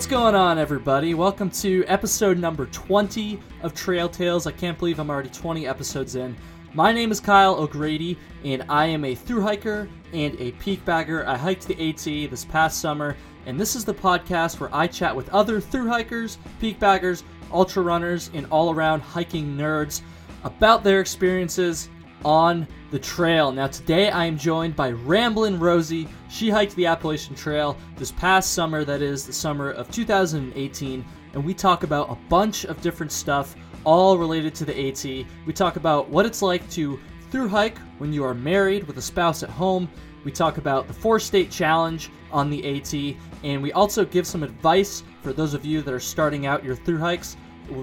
[0.00, 1.12] What's going on, everybody?
[1.12, 4.46] Welcome to episode number 20 of Trail Tales.
[4.46, 6.34] I can't believe I'm already 20 episodes in.
[6.72, 11.28] My name is Kyle O'Grady, and I am a through hiker and a peak bagger.
[11.28, 15.14] I hiked the AT this past summer, and this is the podcast where I chat
[15.14, 17.22] with other through hikers, peak baggers,
[17.52, 20.00] ultra runners, and all around hiking nerds
[20.44, 21.90] about their experiences
[22.24, 23.52] on the trail.
[23.52, 26.08] Now, today I am joined by Ramblin' Rosie.
[26.28, 31.44] She hiked the Appalachian Trail this past summer, that is the summer of 2018, and
[31.44, 35.04] we talk about a bunch of different stuff, all related to the AT.
[35.46, 36.98] We talk about what it's like to
[37.30, 39.88] through hike when you are married with a spouse at home.
[40.24, 44.42] We talk about the four state challenge on the AT, and we also give some
[44.42, 47.36] advice for those of you that are starting out your through hikes.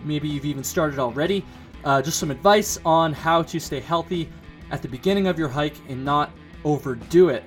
[0.03, 1.45] Maybe you've even started already.
[1.87, 4.27] Uh, just some advice on how to stay healthy
[4.71, 6.31] at the beginning of your hike and not
[6.65, 7.45] overdo it.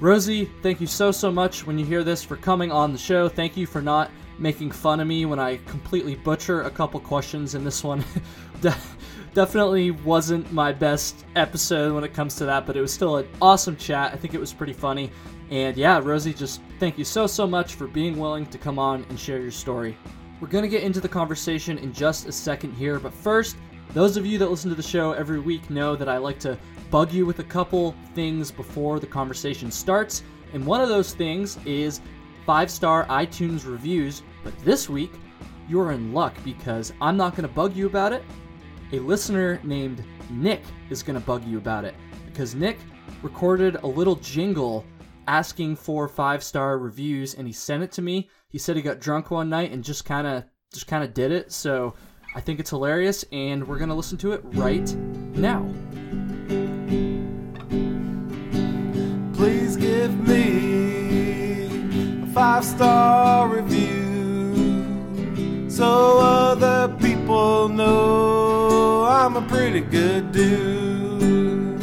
[0.00, 3.26] Rosie, thank you so, so much when you hear this for coming on the show.
[3.26, 7.54] Thank you for not making fun of me when I completely butcher a couple questions
[7.54, 8.04] in this one.
[8.60, 8.76] De-
[9.32, 13.28] definitely wasn't my best episode when it comes to that, but it was still an
[13.40, 14.12] awesome chat.
[14.12, 15.10] I think it was pretty funny.
[15.48, 19.06] And yeah, Rosie, just thank you so, so much for being willing to come on
[19.08, 19.96] and share your story.
[20.38, 23.56] We're going to get into the conversation in just a second here, but first,
[23.92, 26.56] those of you that listen to the show every week know that I like to
[26.90, 31.58] bug you with a couple things before the conversation starts, and one of those things
[31.64, 32.00] is
[32.46, 34.22] five star iTunes reviews.
[34.44, 35.12] But this week,
[35.68, 38.24] you're in luck because I'm not going to bug you about it.
[38.92, 41.94] A listener named Nick is going to bug you about it
[42.26, 42.78] because Nick
[43.22, 44.84] recorded a little jingle
[45.28, 48.28] asking for five star reviews and he sent it to me.
[48.48, 51.32] He said he got drunk one night and just kind of just kind of did
[51.32, 51.52] it.
[51.52, 51.94] So
[52.32, 54.94] I think it's hilarious, and we're gonna listen to it right
[55.34, 55.66] now.
[59.34, 61.64] Please give me
[62.22, 64.90] a five star review
[65.68, 71.80] so other people know I'm a pretty good dude.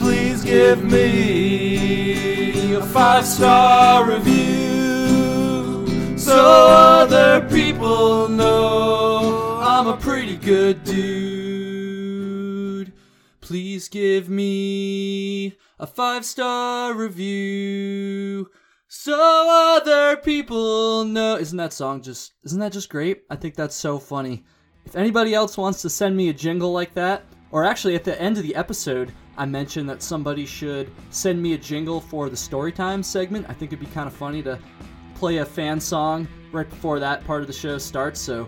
[0.00, 4.56] Please give me a five star review
[6.18, 9.05] so other people know
[10.46, 12.06] good dude.
[13.40, 18.48] Please give me a five star review
[18.86, 21.34] so other people know.
[21.34, 23.22] Isn't that song just, isn't that just great?
[23.28, 24.44] I think that's so funny.
[24.84, 28.22] If anybody else wants to send me a jingle like that, or actually at the
[28.22, 32.36] end of the episode, I mentioned that somebody should send me a jingle for the
[32.36, 33.46] storytime segment.
[33.48, 34.60] I think it'd be kind of funny to
[35.16, 38.46] play a fan song right before that part of the show starts, so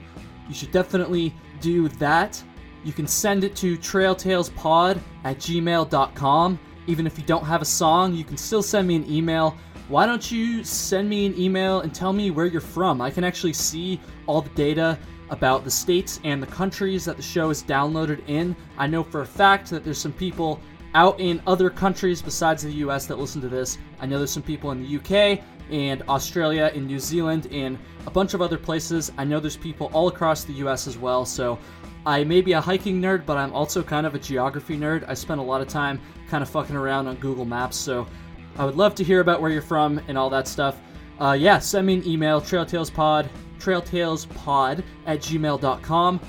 [0.48, 2.42] you should definitely do that.
[2.84, 6.58] You can send it to trailtalespod at gmail.com.
[6.86, 9.56] Even if you don't have a song, you can still send me an email.
[9.88, 13.00] Why don't you send me an email and tell me where you're from?
[13.00, 14.98] I can actually see all the data
[15.30, 18.56] about the states and the countries that the show is downloaded in.
[18.76, 20.60] I know for a fact that there's some people
[20.94, 23.78] out in other countries besides the US that listen to this.
[24.00, 28.10] I know there's some people in the UK and Australia and New Zealand and a
[28.10, 29.12] bunch of other places.
[29.18, 31.24] I know there's people all across the US as well.
[31.24, 31.58] So
[32.06, 35.04] I may be a hiking nerd, but I'm also kind of a geography nerd.
[35.08, 37.76] I spend a lot of time kind of fucking around on Google Maps.
[37.76, 38.06] So
[38.56, 40.80] I would love to hear about where you're from and all that stuff.
[41.20, 46.20] Uh, yeah, send me an email, trailtalespod, trailtalespod at gmail.com.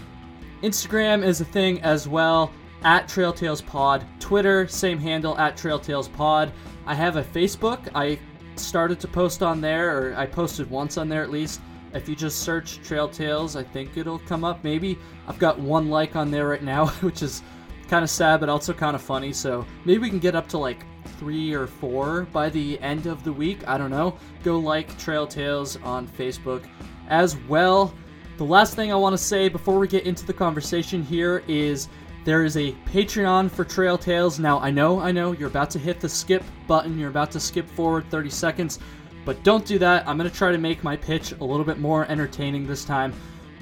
[0.63, 2.51] Instagram is a thing as well,
[2.83, 4.05] at trailtalespod.
[4.19, 6.51] Twitter, same handle, at trailtalespod.
[6.85, 7.87] I have a Facebook.
[7.95, 8.19] I
[8.59, 11.61] started to post on there, or I posted once on there at least.
[11.93, 14.63] If you just search Trail Tales, I think it'll come up.
[14.63, 14.97] Maybe
[15.27, 17.41] I've got one like on there right now, which is
[17.87, 19.33] kind of sad, but also kind of funny.
[19.33, 20.85] So maybe we can get up to like
[21.17, 23.67] three or four by the end of the week.
[23.67, 24.17] I don't know.
[24.43, 26.63] Go like Trail Tales on Facebook
[27.09, 27.93] as well.
[28.37, 31.89] The last thing I want to say before we get into the conversation here is
[32.29, 34.37] there is a Patreon for Trail Tales.
[34.37, 37.39] Now, I know, I know, you're about to hit the skip button, you're about to
[37.39, 38.77] skip forward 30 seconds,
[39.25, 40.07] but don't do that.
[40.07, 43.13] I'm going to try to make my pitch a little bit more entertaining this time.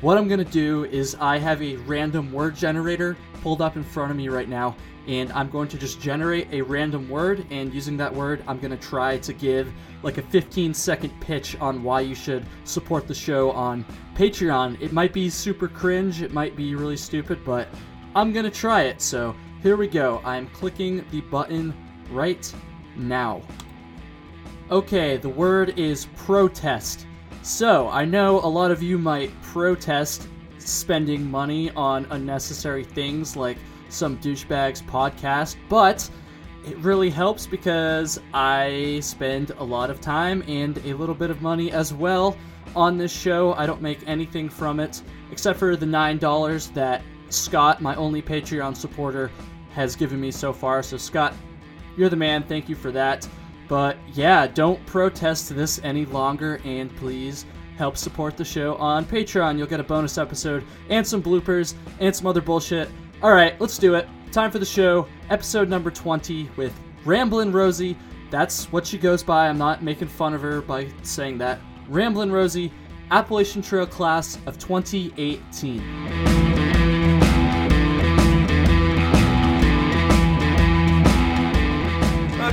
[0.01, 3.85] What I'm going to do is I have a random word generator pulled up in
[3.85, 4.75] front of me right now,
[5.07, 8.77] and I'm going to just generate a random word, and using that word, I'm going
[8.77, 9.71] to try to give
[10.03, 14.81] like a 15 second pitch on why you should support the show on Patreon.
[14.81, 17.69] It might be super cringe, it might be really stupid, but
[18.17, 20.21] I'm gonna try it, so here we go.
[20.25, 21.71] I'm clicking the button
[22.09, 22.51] right
[22.95, 23.43] now.
[24.71, 27.05] Okay, the word is protest.
[27.43, 30.27] So, I know a lot of you might protest
[30.57, 36.09] spending money on unnecessary things like some douchebags podcast, but
[36.65, 41.43] it really helps because I spend a lot of time and a little bit of
[41.43, 42.35] money as well
[42.75, 43.53] on this show.
[43.53, 48.75] I don't make anything from it except for the $9 that Scott, my only Patreon
[48.75, 49.31] supporter,
[49.73, 50.81] has given me so far.
[50.81, 51.33] So, Scott,
[51.95, 52.43] you're the man.
[52.43, 53.27] Thank you for that.
[53.67, 57.45] But yeah, don't protest this any longer and please
[57.77, 59.57] help support the show on Patreon.
[59.57, 62.89] You'll get a bonus episode and some bloopers and some other bullshit.
[63.21, 64.07] All right, let's do it.
[64.31, 65.07] Time for the show.
[65.29, 66.73] Episode number 20 with
[67.05, 67.97] Ramblin' Rosie.
[68.29, 69.47] That's what she goes by.
[69.47, 71.59] I'm not making fun of her by saying that.
[71.87, 72.71] Ramblin' Rosie,
[73.11, 76.36] Appalachian Trail class of 2018.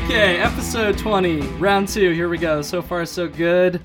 [0.04, 2.10] Okay, episode 20, round two.
[2.12, 2.60] Here we go.
[2.60, 3.80] So far, so good.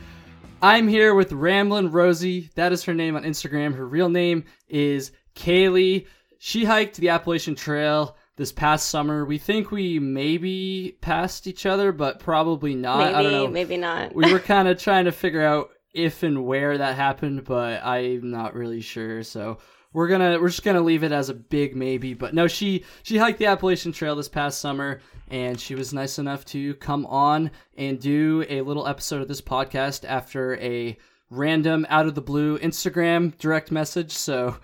[0.61, 2.49] I'm here with Ramblin' Rosie.
[2.55, 3.73] That is her name on Instagram.
[3.73, 6.07] Her real name is Kaylee.
[6.37, 9.23] She hiked the Appalachian Trail this past summer.
[9.23, 12.97] We think we maybe passed each other, but probably not.
[12.99, 13.47] maybe, I don't know.
[13.47, 14.13] maybe not.
[14.13, 18.29] we were kind of trying to figure out if and where that happened, but I'm
[18.29, 19.23] not really sure.
[19.23, 19.59] So
[19.93, 22.13] we're gonna we're just gonna leave it as a big maybe.
[22.13, 26.19] But no, she she hiked the Appalachian Trail this past summer, and she was nice
[26.19, 30.97] enough to come on and do a little episode of this podcast after a
[31.29, 34.11] random out of the blue Instagram direct message.
[34.11, 34.57] So.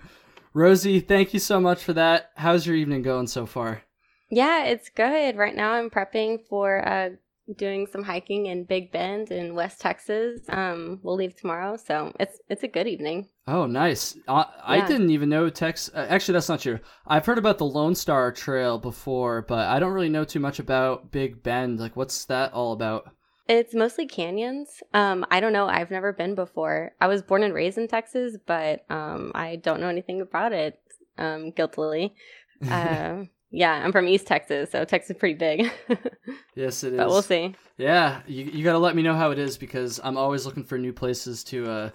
[0.54, 2.30] Rosie, thank you so much for that.
[2.36, 3.82] How's your evening going so far?
[4.30, 5.36] yeah, it's good.
[5.36, 7.10] Right now, I'm prepping for uh,
[7.56, 10.40] doing some hiking in Big Bend in West Texas.
[10.48, 13.28] Um, we'll leave tomorrow, so it's it's a good evening.
[13.46, 14.16] Oh, nice.
[14.26, 15.88] I, I didn't even know Tex.
[15.94, 16.80] Uh, actually, that's not true.
[17.06, 20.58] I've heard about the Lone Star Trail before, but I don't really know too much
[20.58, 21.78] about Big Bend.
[21.78, 23.10] Like, what's that all about?
[23.48, 24.82] It's mostly canyons.
[24.92, 25.68] Um, I don't know.
[25.68, 26.92] I've never been before.
[27.00, 30.80] I was born and raised in Texas, but um, I don't know anything about it.
[31.18, 32.14] Um, guiltily.
[32.70, 35.70] Uh, yeah, I'm from East Texas, so Texas is pretty big.
[36.54, 36.98] yes, it is.
[36.98, 37.54] but we'll see.
[37.78, 40.64] Yeah, you, you got to let me know how it is because I'm always looking
[40.64, 41.90] for new places to uh,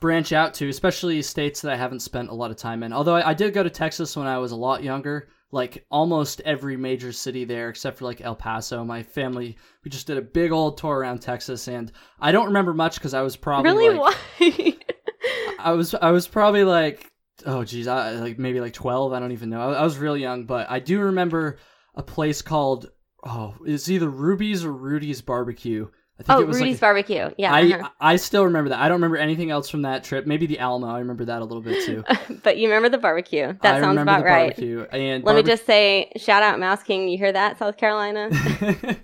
[0.00, 2.92] branch out to, especially states that I haven't spent a lot of time in.
[2.92, 6.40] Although I, I did go to Texas when I was a lot younger, like almost
[6.42, 8.84] every major city there except for like El Paso.
[8.84, 12.74] My family, we just did a big old tour around Texas, and I don't remember
[12.74, 13.98] much because I was probably really?
[13.98, 14.74] like, Why?
[15.58, 17.10] I was I was probably like
[17.46, 20.16] oh geez I like maybe like twelve I don't even know I, I was real
[20.16, 21.58] young but I do remember
[21.94, 22.90] a place called
[23.24, 25.88] oh it's either Ruby's or Rudy's barbecue
[26.20, 27.30] I think oh, it was Rudy's like barbecue.
[27.38, 27.54] Yeah.
[27.54, 27.88] I uh-huh.
[28.00, 30.88] I still remember that I don't remember anything else from that trip maybe the Alamo
[30.88, 32.04] I remember that a little bit too
[32.42, 33.54] but you remember the barbecue.
[33.62, 34.56] That I sounds about the right.
[34.56, 37.08] barbecue and Let me just say, shout out Mouse King.
[37.08, 38.30] You hear that, South Carolina?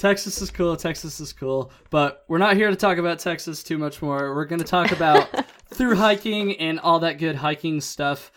[0.00, 0.76] Texas is cool.
[0.76, 1.70] Texas is cool.
[1.90, 4.34] But we're not here to talk about Texas too much more.
[4.34, 5.28] We're going to talk about
[5.72, 8.30] through hiking and all that good hiking stuff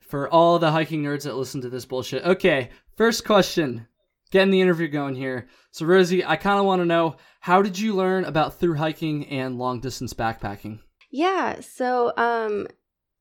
[0.00, 2.24] for all the hiking nerds that listen to this bullshit.
[2.24, 3.86] Okay, first question.
[4.30, 5.48] Getting the interview going here.
[5.72, 9.26] So, Rosie, I kind of want to know how did you learn about through hiking
[9.26, 10.80] and long distance backpacking?
[11.10, 11.58] yeah.
[11.60, 12.68] So, um,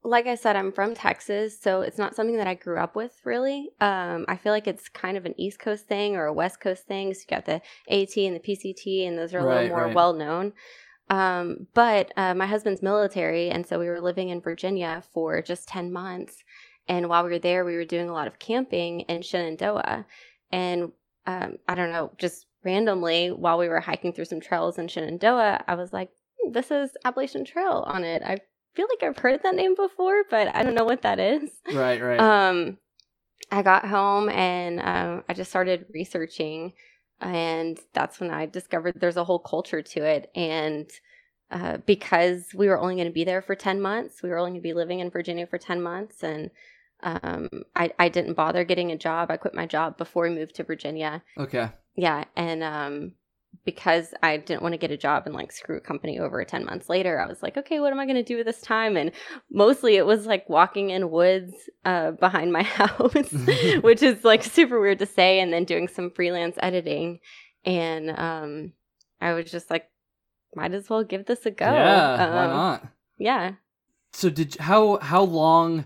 [0.04, 3.20] like I said, I'm from Texas, so it's not something that I grew up with
[3.26, 3.70] really.
[3.82, 6.86] Um, I feel like it's kind of an East Coast thing or a West Coast
[6.88, 7.14] thing.
[7.14, 7.56] So you got the
[7.90, 9.96] AT and the PCT, and those are a Right, little more right.
[9.96, 10.54] well known.
[11.10, 15.68] Um, but uh, my husband's military, and so we were living in Virginia for just
[15.68, 16.44] 10 months.
[16.88, 20.06] And while we were there, we were doing a lot of camping in Shenandoah.
[20.52, 20.92] And
[21.26, 25.64] um, I don't know, just randomly while we were hiking through some trails in Shenandoah,
[25.68, 28.22] I was like, "Hmm, this is Appalachian Trail on it.
[28.24, 28.40] I
[28.76, 31.50] feel like I've heard that name before, but I don't know what that is.
[31.74, 32.20] Right, right.
[32.20, 32.78] Um,
[33.52, 36.74] I got home and um, I just started researching,
[37.22, 40.32] and that's when I discovered there's a whole culture to it.
[40.36, 40.90] And
[41.52, 44.52] uh, because we were only going to be there for 10 months, we were only
[44.52, 46.24] going to be living in Virginia for 10 months.
[46.24, 46.52] And
[47.02, 49.32] um, I, I didn't bother getting a job.
[49.32, 51.24] I quit my job before we moved to Virginia.
[51.38, 51.70] okay.
[51.96, 52.26] Yeah.
[52.36, 53.14] And um,
[53.66, 56.66] because I didn't want to get a job and like screw a company over 10
[56.66, 58.98] months later, I was like, okay, what am I going to do with this time?
[58.98, 59.12] And
[59.52, 61.54] mostly it was like walking in woods
[61.86, 63.32] uh, behind my house,
[63.82, 67.20] which is like super weird to say, and then doing some freelance editing.
[67.66, 68.74] And um,
[69.22, 69.90] I was just like,
[70.56, 71.66] might as well give this a go.
[71.66, 72.88] Yeah, why Um, not?
[73.18, 73.52] Yeah.
[74.14, 75.86] So did how how long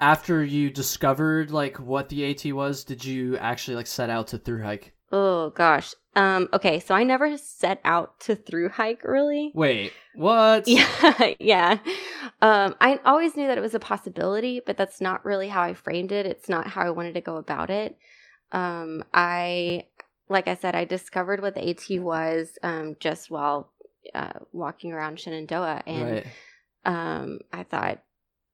[0.00, 4.38] after you discovered like what the AT was did you actually like set out to
[4.38, 4.94] through hike?
[5.12, 5.94] Oh gosh.
[6.16, 9.52] Um, okay, so I never set out to through hike really.
[9.54, 10.64] Wait, what?
[10.68, 11.78] Yeah, yeah.
[12.42, 15.74] Um, I always knew that it was a possibility, but that's not really how I
[15.74, 16.26] framed it.
[16.26, 17.96] It's not how I wanted to go about it.
[18.50, 19.84] Um, I,
[20.28, 23.70] like I said, I discovered what the AT was um, just while
[24.12, 26.26] uh, walking around Shenandoah, and right.
[26.84, 28.02] um, I thought,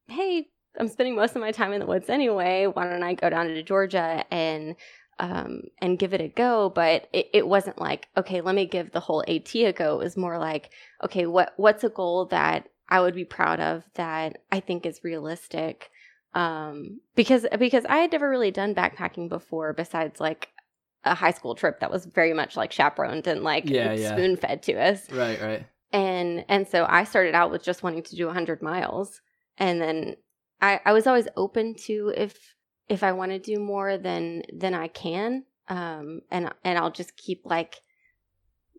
[0.09, 0.49] hey,
[0.79, 2.67] I'm spending most of my time in the woods anyway.
[2.67, 4.77] Why don't I go down to Georgia and
[5.19, 6.71] um, and give it a go.
[6.71, 9.95] But it, it wasn't like, okay, let me give the whole AT a go.
[10.01, 10.71] It was more like,
[11.05, 15.01] okay, what what's a goal that I would be proud of that I think is
[15.03, 15.91] realistic?
[16.35, 20.51] Um, because because I had never really done backpacking before, besides like
[21.05, 24.15] a high school trip that was very much like chaperoned and like Yeah, yeah.
[24.17, 25.65] spoon fed to us Right, right.
[25.93, 29.21] and and so i started out with just wanting to do 100 miles
[29.57, 30.17] and then
[30.61, 32.56] i i was always open to if
[32.89, 37.17] if i want to do more than than i can um and and i'll just
[37.17, 37.81] keep like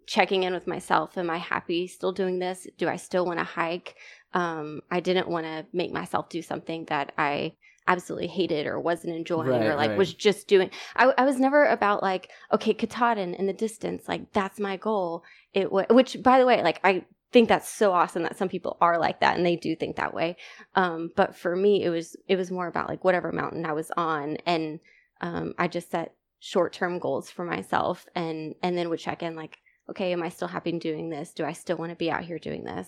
[0.06, 1.18] checking in with myself.
[1.18, 2.66] Am i happy still doing this?
[2.78, 3.96] Do i still want to hike?
[4.34, 7.54] Um i didn't want to make myself do something that i
[7.90, 9.98] absolutely hated or wasn't enjoying Right, or like right.
[9.98, 10.70] was just doing.
[10.96, 15.24] I, I was never about like okay katahdin in the distance like that's my goal.
[15.54, 18.78] It was which by the way like i think that's so awesome that some people
[18.82, 20.38] are like that and they do think that way.
[20.76, 23.92] Um but for me it was it was more about like whatever mountain i was
[23.98, 24.80] on and
[25.22, 29.58] um i just set short-term goals for myself and and then would check in like
[29.90, 31.34] okay am i still happy doing this?
[31.34, 32.88] Do i still want to be out here doing this?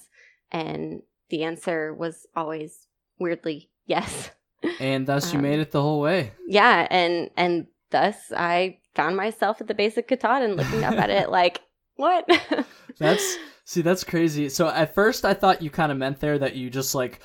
[0.51, 2.87] And the answer was always
[3.19, 4.31] weirdly yes.
[4.79, 6.31] And thus you Um, made it the whole way.
[6.47, 11.09] yeah and and thus i found myself at the base of katahdin looking up at
[11.09, 11.61] it like
[11.95, 12.27] what
[12.99, 14.49] That's see, that's crazy.
[14.49, 17.19] So at first I thought you kind of meant there that you just like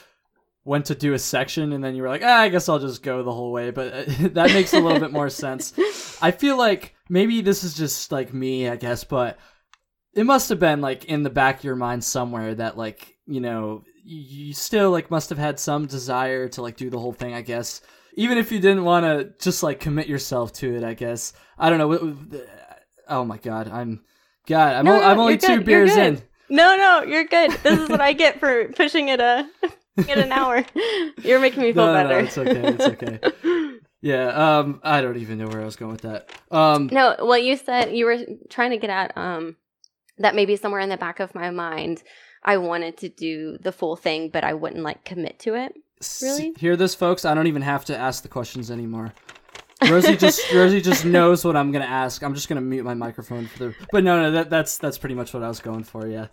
[0.65, 3.03] went to do a section and then you were like, ah, I guess I'll just
[3.03, 3.71] go the whole way.
[3.71, 5.73] But uh, that makes a little bit more sense.
[6.23, 9.39] I feel like maybe this is just like me, I guess, but
[10.15, 13.41] it must have been like in the back of your mind somewhere that like you
[13.41, 17.35] know you still like must have had some desire to like do the whole thing.
[17.35, 17.81] I guess
[18.17, 20.85] even if you didn't want to just like commit yourself to it.
[20.85, 21.89] I guess I don't know.
[21.89, 22.47] what-
[23.09, 24.03] Oh my god, I'm
[24.47, 24.75] God.
[24.75, 26.21] I'm No, no, I'm only two good, beers in.
[26.49, 27.51] No, no, you're good.
[27.63, 29.49] This is what I get for pushing it a
[30.09, 30.65] in an hour.
[31.23, 32.21] You're making me feel No, no, better.
[32.21, 32.63] no, it's okay.
[32.69, 33.79] It's okay.
[34.03, 34.59] Yeah.
[34.59, 34.81] Um.
[34.83, 36.31] I don't even know where I was going with that.
[36.51, 36.91] Um.
[36.93, 38.19] no, well, you said you were
[38.51, 39.57] trying to get at um
[40.19, 42.03] that maybe somewhere in the back of my mind
[42.43, 45.73] I wanted to do the full thing, but I wouldn't like commit to it.
[46.03, 46.53] S- Really?
[46.59, 47.25] Hear this, folks?
[47.25, 49.15] I don't even have to ask the questions anymore.
[49.91, 52.23] Rosie just Rosie just knows what I'm gonna ask.
[52.23, 53.75] I'm just gonna mute my microphone for the.
[53.93, 56.07] But no, no, that that's that's pretty much what I was going for.
[56.07, 56.29] Yeah.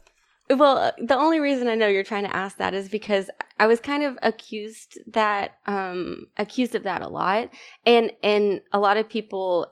[0.50, 3.30] Well, uh, the only reason I know you're trying to ask that is because
[3.60, 7.50] I was kind of accused that um accused of that a lot
[7.86, 9.72] and and a lot of people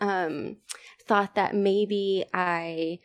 [0.00, 0.56] um
[1.06, 2.98] thought that maybe I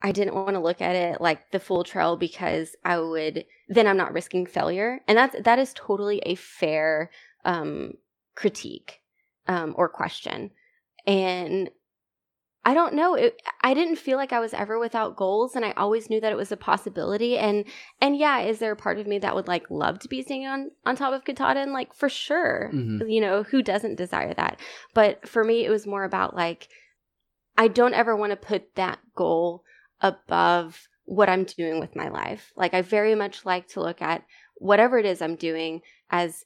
[0.00, 3.86] I didn't want to look at it like the full trail because I would then
[3.86, 5.00] I'm not risking failure.
[5.08, 7.10] And that's that is totally a fair
[7.44, 7.94] um
[8.34, 9.00] critique
[9.48, 10.50] um or question.
[11.06, 11.70] And
[12.64, 13.14] I don't know.
[13.14, 16.32] It, I didn't feel like I was ever without goals, and I always knew that
[16.32, 17.38] it was a possibility.
[17.38, 17.64] And
[18.00, 20.46] and yeah, is there a part of me that would like love to be staying
[20.46, 21.72] on on top of Katahdin?
[21.72, 23.10] Like for sure, Mhm.
[23.10, 24.60] you know who doesn't desire that?
[24.92, 26.68] But for me, it was more about like
[27.56, 29.64] I don't ever want to put that goal
[30.00, 32.52] above what I'm doing with my life.
[32.54, 34.24] Like I very much like to look at
[34.56, 36.44] whatever it is I'm doing as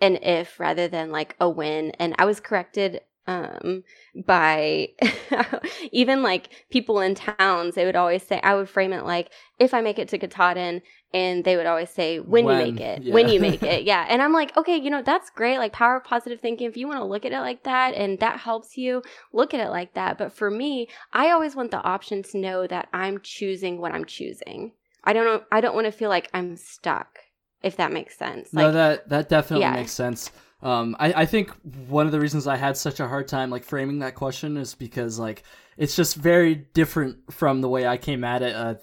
[0.00, 1.92] an if rather than like a win.
[1.98, 3.82] And I was corrected um
[4.24, 4.88] by
[5.92, 9.74] even like people in towns they would always say i would frame it like if
[9.74, 10.80] i make it to katahdin
[11.12, 13.14] and they would always say when, When, you make it yeah.
[13.14, 14.06] when you make it yeah.
[14.08, 16.66] And i'm like okay you know that's great like power of positive thinking.
[16.68, 19.60] If you want to look at it like that and that helps you look at
[19.60, 20.18] it like that.
[20.18, 24.04] But for me i always want the option to know that i'm choosing what i'm
[24.04, 24.72] choosing.
[25.04, 27.18] I don't know i don't want to feel like i'm stuck
[27.66, 29.74] if that makes sense no, that that definitely Yeah.
[29.74, 30.30] makes sense.
[30.62, 31.50] Um, I, I think
[31.88, 34.74] one of the reasons I had such a hard time like framing that question is
[34.74, 35.42] because like
[35.76, 38.54] it's just very different from the way I came at it.
[38.56, 38.74] Uh,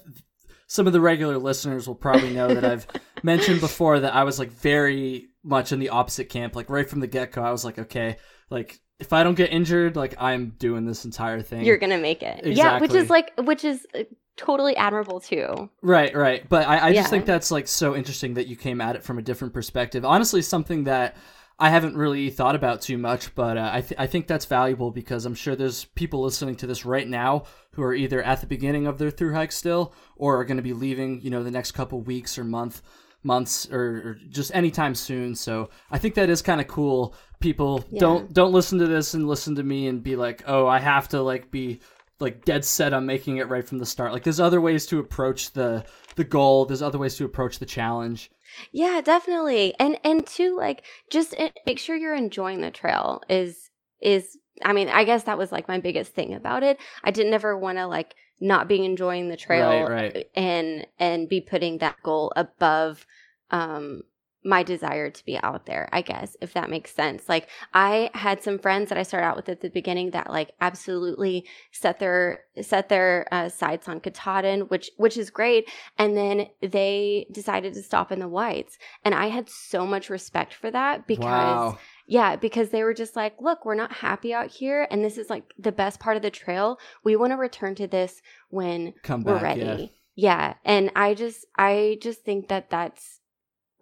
[0.68, 2.86] some of the regular listeners will probably know that I've
[3.24, 6.54] mentioned before that I was like very much in the opposite camp.
[6.54, 8.16] Like right from the get go, I was like, okay,
[8.50, 11.64] like if I don't get injured, like I'm doing this entire thing.
[11.64, 14.04] you're gonna make it yeah which is like which is uh,
[14.36, 16.48] totally admirable too Right, right.
[16.48, 17.00] But I, I Yeah.
[17.02, 20.04] just think that's like so interesting that you came at it from a different perspective.
[20.04, 21.16] Honestly, something that
[21.58, 24.90] I haven't really thought about too much, but uh, I, th- I think that's valuable
[24.90, 28.48] because I'm sure there's people listening to this right now who are either at the
[28.48, 31.52] beginning of their through hike still or are going to be leaving, you know, the
[31.52, 32.82] next couple weeks or month
[33.22, 35.34] months or, or just anytime soon.
[35.34, 37.14] So I think that is kind of cool.
[37.40, 38.00] People Yeah.
[38.00, 41.08] don't don't listen to this and listen to me and be like, oh, I have
[41.10, 41.80] to like be
[42.20, 44.12] like dead set on making it right from the start.
[44.12, 45.84] Like there's other ways to approach the
[46.16, 46.64] the goal.
[46.64, 48.30] There's other ways to approach the challenge.
[48.72, 49.74] Yeah, definitely.
[49.80, 51.34] And and two, like just
[51.66, 55.66] make sure you're enjoying the trail is is I mean, I guess that was like
[55.66, 56.78] my biggest thing about it.
[57.02, 60.26] I didn't ever want to like not be enjoying the trail Right, right.
[60.34, 63.06] and and be putting that goal above
[63.50, 64.02] um
[64.44, 67.28] my desire to be out there, I guess, if that makes sense.
[67.28, 70.52] Like I had some friends that I started out with at the beginning that like
[70.60, 76.46] absolutely set their set their uh, sights on Katahdin, which which is great, and then
[76.60, 81.06] they decided to stop in the whites, and I had so much respect for that
[81.06, 81.24] because.
[81.24, 81.78] Wow.
[82.06, 85.30] Yeah, because they were just like, look, we're not happy out here, and this is
[85.30, 86.78] like the best part of the trail.
[87.02, 88.20] We want to return to this
[88.50, 89.42] when Come we're back.
[89.42, 89.60] ready.
[89.64, 89.86] Yeah.
[90.16, 90.54] Yeah.
[90.66, 93.20] and I just, I just think that that's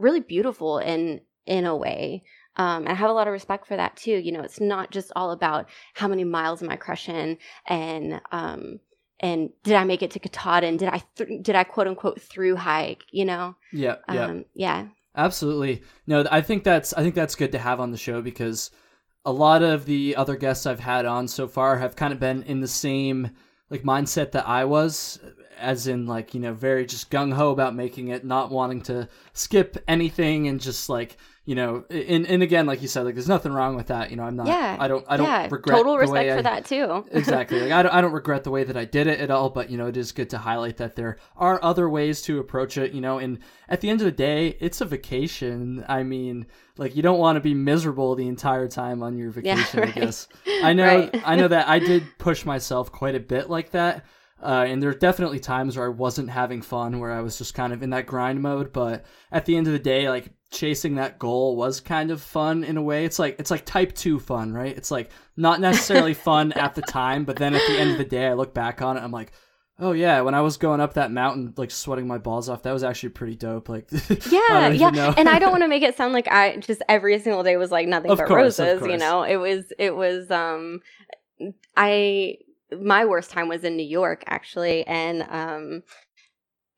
[0.03, 2.25] really beautiful in in a way.
[2.57, 4.13] Um, and I have a lot of respect for that too.
[4.13, 8.81] You know, it's not just all about how many miles am I crushing, and um,
[9.21, 10.77] and did I make it to Katahdin?
[10.77, 13.05] Did I th- did I quote unquote through hike?
[13.11, 13.97] You know, Yeah.
[14.13, 14.27] Yeah.
[14.27, 15.83] um, yeah, Absolutely.
[16.07, 18.71] No, I think that's I think that's good to have on the show because
[19.25, 22.43] a lot of the other guests I've had on so far have kind of been
[22.43, 23.31] in the same
[23.71, 25.21] like mindset that I was
[25.62, 29.09] as in like, you know, very just gung ho about making it, not wanting to
[29.33, 33.28] skip anything and just like, you know, and and again like you said like there's
[33.28, 34.76] nothing wrong with that, you know, I'm not yeah.
[34.78, 35.49] I don't I don't yeah.
[35.50, 37.04] regret total respect way for I, that too.
[37.11, 37.61] exactly.
[37.61, 39.69] Like I don't, I don't regret the way that I did it at all, but
[39.69, 42.92] you know, it is good to highlight that there are other ways to approach it,
[42.92, 45.85] you know, and at the end of the day, it's a vacation.
[45.88, 49.57] I mean, like you don't want to be miserable the entire time on your Yeah,
[49.64, 49.95] vacation, I right.
[49.95, 50.28] guess.
[50.62, 51.23] I know Right.
[51.25, 54.04] I know that I did push myself quite a bit like that.
[54.43, 57.55] Uh, and there are definitely times where I wasn't having fun, where I was just
[57.55, 58.73] kind of in that grind mode.
[58.73, 62.65] But at the end of the day, like chasing that goal was kind of fun
[62.65, 63.05] in a way.
[63.05, 64.77] It's like it's like type two fun, right?
[64.77, 68.05] It's like not necessarily fun at the time, but then at the end of the
[68.05, 69.33] day, I look back on it, I'm like,
[69.79, 72.73] oh yeah, when I was going up that mountain, like sweating my balls off, that
[72.73, 73.69] was actually pretty dope.
[73.69, 73.89] Like,
[74.31, 75.15] Yeah, yeah.
[75.17, 77.71] and I don't want to make it sound like I just every single day was
[77.71, 79.23] like nothing Of but course, roses, you know.
[79.23, 80.81] It was it was um
[81.77, 82.37] I
[82.81, 85.83] my worst time was in New York actually and um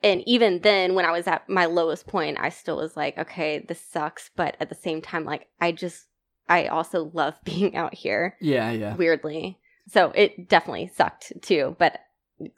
[0.02, 3.64] and even then when I was at my lowest point, I still was like, okay,
[3.66, 6.06] this sucks, but at the same time like I just
[6.48, 8.94] I also love being out here yeah, yeah.
[8.96, 9.58] weirdly.
[9.88, 12.00] So it definitely sucked too, but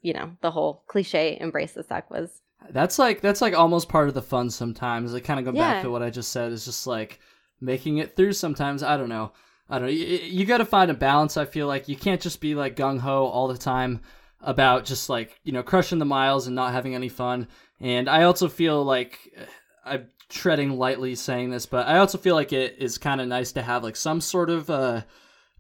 [0.03, 4.09] you know, the whole cliche embrace the suck was That's like that's like almost part
[4.09, 5.13] of the fun sometimes.
[5.13, 7.21] Like kind of go back to what I just said is just like
[7.61, 8.83] making it through sometimes.
[8.83, 9.33] I don't know.
[9.69, 9.93] I don't know.
[9.93, 11.37] You, you got to find a balance.
[11.37, 14.01] I feel like you can't just be like gung ho all the time
[14.41, 17.49] about just like you know crushing the miles and not having any fun.
[17.81, 19.45] And I also feel like uh,
[19.85, 23.53] I'm treading lightly saying this, but I also feel like it is kind of nice
[23.53, 25.03] to have like some sort of uh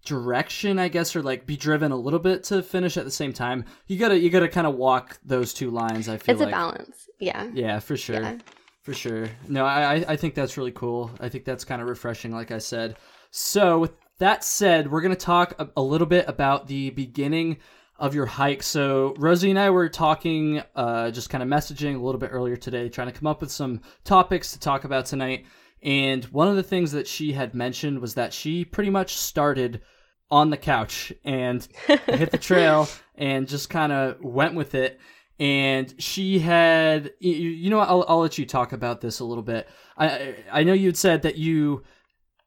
[0.04, 3.32] direction i guess or like be driven a little bit to finish at the same
[3.32, 6.48] time you gotta you gotta kind of walk those two lines i feel it's like
[6.50, 7.08] a balance.
[7.18, 7.48] Yeah.
[7.52, 8.20] yeah, for sure.
[8.20, 8.38] Yeah.
[8.82, 9.28] For sure.
[9.48, 11.10] No, I, I- I think that's really cool.
[11.18, 12.94] I think that's kind of refreshing, like I said.
[13.38, 17.58] So, with that said, we're going to talk a, a little bit about the beginning
[17.98, 18.62] of your hike.
[18.62, 22.56] So, Rosie and I were talking, uh, just kind of messaging a little bit earlier
[22.56, 25.44] today, trying to come up with some topics to talk about tonight.
[25.82, 29.82] And one of the things that she had mentioned was that she pretty much started
[30.30, 34.98] on the couch and hit the trail and just kind of went with it.
[35.38, 39.26] And she had, you, you know, what, I'll, I'll let you talk about this a
[39.26, 39.68] little bit.
[39.98, 41.84] I I know you had said that you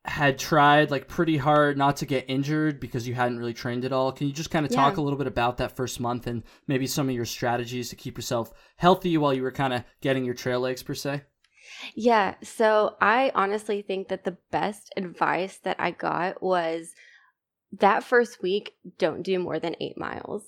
[0.05, 3.91] had tried like pretty hard not to get injured because you hadn't really trained at
[3.91, 4.11] all.
[4.11, 5.01] Can you just kind of talk Yeah.
[5.01, 8.17] a little bit about that first month and maybe some of your strategies to keep
[8.17, 11.23] yourself healthy while you were kind of getting your trail legs per se?
[11.95, 12.35] Yeah.
[12.41, 16.93] So I honestly think that the best advice that I got was
[17.77, 20.43] that first week, don't do more than eight miles.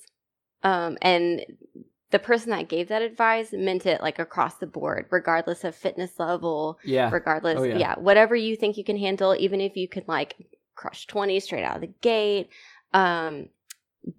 [0.63, 1.45] Um, and
[2.12, 6.19] the person that gave that advice meant it like across the board, regardless of fitness
[6.19, 7.10] level, Yeah.
[7.12, 7.78] regardless, Oh, yeah.
[7.78, 7.95] yeah.
[8.00, 10.36] whatever you think you can handle, even if you can like
[10.76, 12.50] crush 20 straight out of the gate.
[12.93, 13.50] Um,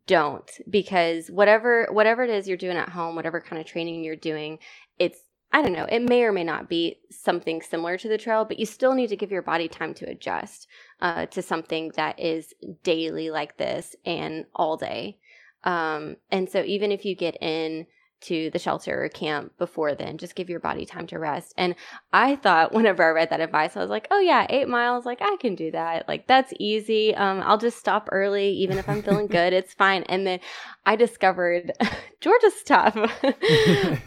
[0.07, 4.14] don't because whatever whatever it is you're doing at home whatever kind of training you're
[4.14, 4.59] doing
[5.00, 5.18] it's
[5.52, 8.61] i don't know it may or may not be something similar to the trail but
[8.61, 10.68] you still need to give your body time to adjust
[11.00, 15.18] uh, to something that is daily like this and all day
[15.64, 17.87] um, and so even if you get in
[18.22, 21.53] to the shelter or camp before then just give your body time to rest.
[21.57, 21.75] And
[22.12, 25.20] i thought whenever i read that advice i was like oh yeah eight miles like
[25.20, 26.09] i can do that.
[26.09, 27.14] Like that's easy.
[27.14, 30.05] Um, i'll just stop early even if i'm feeling good it's fine.
[30.05, 30.40] And then
[30.87, 31.72] i discovered
[32.20, 32.96] georgia's tough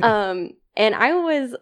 [0.01, 1.55] um, and i was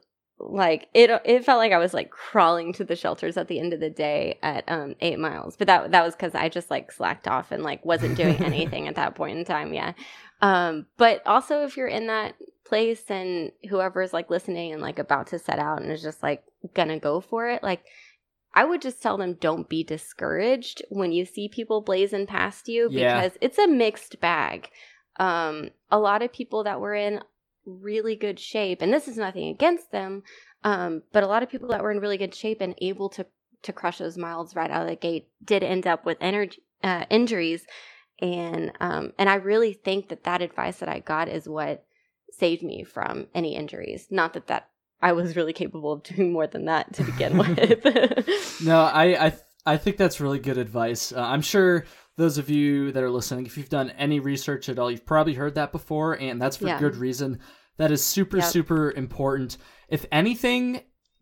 [0.51, 3.73] like it it felt like i was like crawling to the shelters at the end
[3.73, 6.91] of the day at um eight miles but that that was because i just like
[6.91, 9.93] slacked off and like wasn't doing anything at that point in time yeah
[10.41, 12.33] um but also if you're in that
[12.65, 16.43] place and whoever's like listening and like about to set out and is just like
[16.73, 17.83] gonna go for it like
[18.55, 22.87] I would just tell them don't be discouraged when you see people blazing past you
[22.91, 23.15] Yeah.
[23.21, 24.69] because it's a mixed bag.
[25.19, 27.21] Um, a lot of people that were in
[27.65, 30.23] really good shape, and this is nothing against them,
[30.63, 33.25] um, but a lot of people that were in really good shape and able to
[33.63, 37.05] to crush those miles right out of the gate did end up with energy uh,
[37.09, 37.65] injuries,
[38.19, 41.85] and um, and I really think that that advice that I got is what
[42.31, 44.07] saved me from any injuries.
[44.09, 44.69] Not that that
[45.01, 48.61] I was really capable of doing more than that to begin with.
[48.63, 49.33] no, I I
[49.65, 51.11] I think that's really good advice.
[51.11, 54.77] Uh, I'm sure those of you that are listening, if you've done any research at
[54.77, 56.79] all, you've probably heard that before, and that's for yeah.
[56.79, 57.39] good reason.
[57.77, 58.45] That is super yep.
[58.45, 59.57] super important.
[59.89, 60.81] If anything,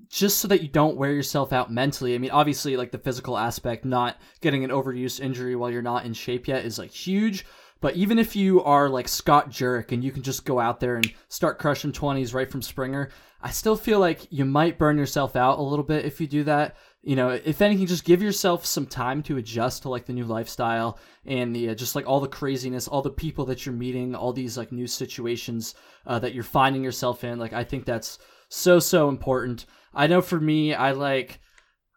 [0.10, 2.16] just so that you don't wear yourself out mentally.
[2.16, 6.06] I mean, obviously, like the physical aspect, not getting an overuse injury while you're not
[6.06, 7.46] in shape yet is like huge.
[7.80, 10.98] But even if you are like Scott Jurek and you can just go out there
[10.98, 13.10] and start crushing 20s right from Springer,
[13.42, 16.44] I still feel like you might burn yourself out a little bit if you do
[16.44, 16.76] that.
[17.04, 20.26] You know, if anything, just give yourself some time to adjust to like the new
[20.26, 24.14] lifestyle and the uh, just like all the craziness, all the people that you're meeting,
[24.14, 25.74] all these like new situations
[26.06, 27.40] uh, that you're finding yourself in.
[27.40, 29.66] Like, I think that's so so important.
[29.94, 31.40] I know for me, I like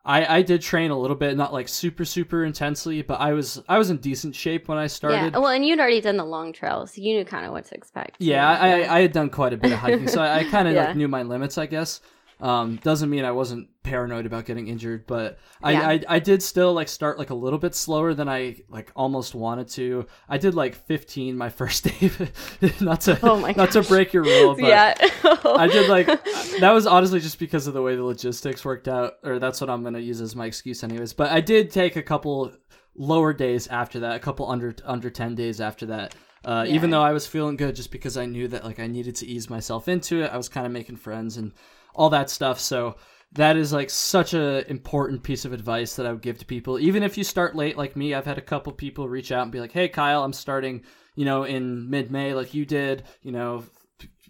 [0.07, 3.63] I, I did train a little bit, not like super super intensely, but I was
[3.69, 5.33] I was in decent shape when I started.
[5.33, 7.65] Yeah, well, and you'd already done the long trails, so you knew kind of what
[7.67, 8.17] to expect.
[8.19, 10.75] Yeah, I, I had done quite a bit of hiking, so I, I kind of
[10.75, 10.87] yeah.
[10.87, 12.01] like knew my limits, I guess.
[12.41, 15.89] Um, doesn't mean I wasn't paranoid about getting injured, but I, yeah.
[15.89, 19.35] I, I did still like start like a little bit slower than I like almost
[19.35, 20.07] wanted to.
[20.29, 22.11] I did like 15 my first day,
[22.81, 23.73] not to oh not gosh.
[23.73, 24.95] to break your rule, but yeah.
[25.45, 29.15] I did like that was honestly just because of the way the logistics worked out,
[29.23, 31.13] or that's what I'm gonna use as my excuse anyways.
[31.13, 32.53] But I did take a couple
[32.97, 36.15] lower days after that, a couple under under 10 days after that.
[36.45, 36.75] Uh, yeah.
[36.75, 39.27] Even though I was feeling good, just because I knew that like I needed to
[39.27, 41.53] ease myself into it, I was kind of making friends and
[41.95, 42.61] all that stuff.
[42.61, 42.97] So
[43.33, 46.79] that is like such a important piece of advice that I would give to people.
[46.79, 49.53] Even if you start late like me, I've had a couple people reach out and
[49.53, 50.83] be like, "Hey Kyle, I'm starting,
[51.17, 53.65] you know, in mid-May like you did, you know,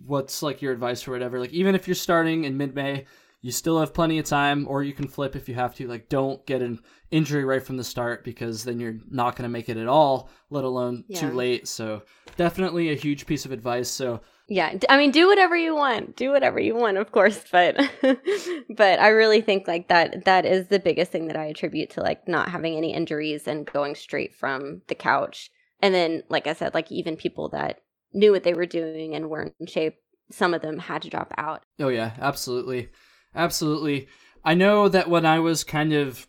[0.06, 3.04] what's like your advice or whatever." Like even if you're starting in mid-May,
[3.42, 5.86] you still have plenty of time or you can flip if you have to.
[5.86, 9.52] Like don't get an injury right from the start because then you're not going to
[9.52, 11.20] make it at all, let alone yeah.
[11.20, 11.68] too late.
[11.68, 12.02] So,
[12.36, 13.88] definitely a huge piece of advice.
[13.88, 16.16] So, yeah, I mean, do whatever you want.
[16.16, 17.76] Do whatever you want, of course, but
[18.68, 22.02] but I really think like that that is the biggest thing that I attribute to
[22.02, 25.50] like not having any injuries and going straight from the couch.
[25.80, 27.80] And then like I said, like even people that
[28.12, 29.96] knew what they were doing and weren't in shape,
[30.30, 31.62] some of them had to drop out.
[31.80, 32.90] Oh yeah, absolutely.
[33.34, 34.08] Absolutely.
[34.44, 36.26] I know that when I was kind of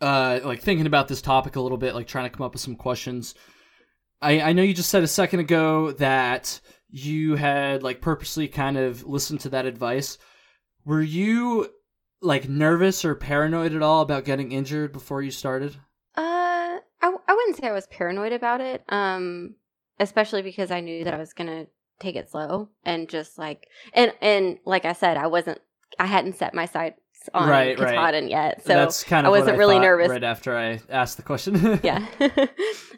[0.00, 2.62] uh like thinking about this topic a little bit, like trying to come up with
[2.62, 3.36] some questions,
[4.20, 8.76] I I know you just said a second ago that you had like purposely kind
[8.76, 10.18] of listened to that advice.
[10.84, 11.68] Were you
[12.20, 15.76] like nervous or paranoid at all about getting injured before you started?
[16.16, 18.84] Uh, I, I wouldn't say I was paranoid about it.
[18.88, 19.54] Um,
[19.98, 21.66] especially because I knew that I was gonna
[22.00, 25.60] take it slow and just like and and like I said, I wasn't
[25.98, 26.96] I hadn't set my sight
[27.34, 28.30] on right, Katahdin right.
[28.30, 31.22] yet, so that's kind of I wasn't I really nervous right after I asked the
[31.22, 31.80] question.
[31.82, 32.06] yeah,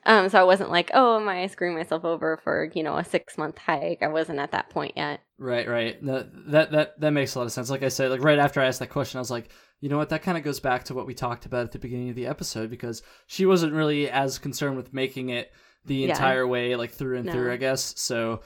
[0.06, 3.04] um, so I wasn't like, oh, am I screwing myself over for you know a
[3.04, 4.02] six month hike?
[4.02, 5.20] I wasn't at that point yet.
[5.38, 6.02] Right, right.
[6.02, 7.70] No, that that that makes a lot of sense.
[7.70, 9.98] Like I said, like right after I asked that question, I was like, you know
[9.98, 10.10] what?
[10.10, 12.26] That kind of goes back to what we talked about at the beginning of the
[12.26, 15.50] episode because she wasn't really as concerned with making it
[15.84, 16.10] the yeah.
[16.10, 17.32] entire way, like through and no.
[17.32, 17.52] through.
[17.52, 18.40] I guess so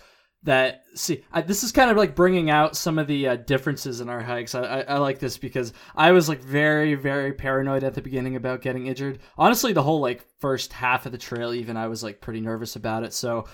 [0.47, 4.01] that see I, this is kind of like bringing out some of the uh, differences
[4.01, 4.55] in our hikes.
[4.55, 8.37] I, I, I, like this because i was like very very paranoid at the beginning
[8.37, 9.19] about getting injured.
[9.37, 12.77] Honestly the whole like first half of the trail even i was like pretty nervous
[12.77, 13.13] about it.
[13.13, 13.47] So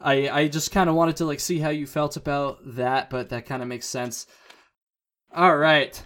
[0.00, 3.28] i i just kind of wanted to like see how you felt about that but
[3.28, 4.26] that kind of makes sense.
[5.34, 6.02] All right.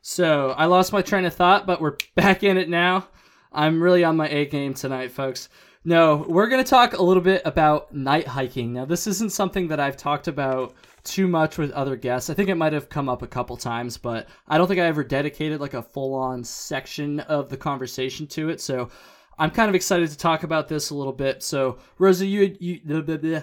[0.00, 3.06] So i lost my train of thought but we're back in it now.
[3.52, 5.50] I'm really on my a game tonight folks
[5.84, 8.72] no, we're going to talk a little bit about night hiking.
[8.72, 12.28] Now, this isn't something that I've talked about too much with other guests.
[12.28, 14.86] I think it might have come up a couple times, but I don't think I
[14.86, 18.60] ever dedicated like a full on section of the conversation to it.
[18.60, 18.90] So
[19.38, 21.42] I'm kind of excited to talk about this a little bit.
[21.42, 22.56] So, Rosa, you.
[22.60, 23.42] you blah, blah, blah.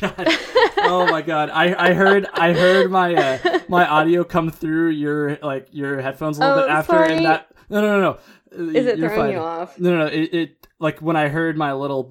[0.00, 0.26] God.
[0.78, 1.50] Oh my god.
[1.50, 6.38] I, I heard I heard my uh, my audio come through your like your headphones
[6.38, 7.16] a little oh, bit after sorry.
[7.16, 8.18] and that no no no no
[8.52, 9.32] is it You're throwing fine.
[9.32, 9.78] you off?
[9.78, 10.06] No, no, no.
[10.06, 12.04] It, it like when I heard my little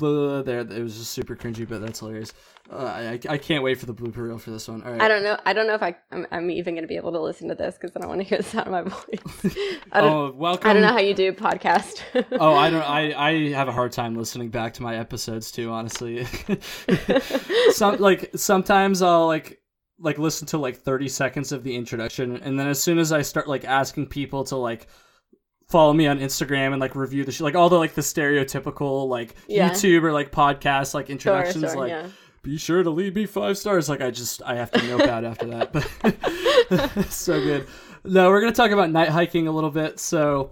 [0.43, 2.33] there, it was just super cringy, but that's hilarious.
[2.69, 4.83] Uh, I, I can't wait for the blooper reel for this one.
[4.83, 5.01] All right.
[5.01, 5.37] I don't know.
[5.45, 7.55] I don't know if I I'm, I'm even going to be able to listen to
[7.55, 8.81] this because I don't want to hear the sound of my
[9.43, 9.57] voice.
[9.91, 10.69] I don't, oh, welcome.
[10.69, 12.01] I don't know how you do podcast.
[12.39, 12.83] oh, I don't.
[12.83, 15.71] I I have a hard time listening back to my episodes too.
[15.71, 16.25] Honestly,
[17.71, 19.61] some like sometimes I'll like
[19.99, 23.23] like listen to like 30 seconds of the introduction and then as soon as i
[23.23, 24.85] start like asking people to like
[25.67, 29.07] follow me on Instagram and like review the show, like all the like the stereotypical
[29.07, 29.69] like yeah.
[29.69, 31.63] YouTube or like podcast like introductions.
[31.63, 32.07] Sure, sure, like yeah.
[32.41, 33.89] be sure to leave me five stars.
[33.89, 35.73] Like I just I have to nope out after that.
[35.73, 37.67] But so good.
[38.03, 39.99] No, we're gonna talk about night hiking a little bit.
[39.99, 40.51] So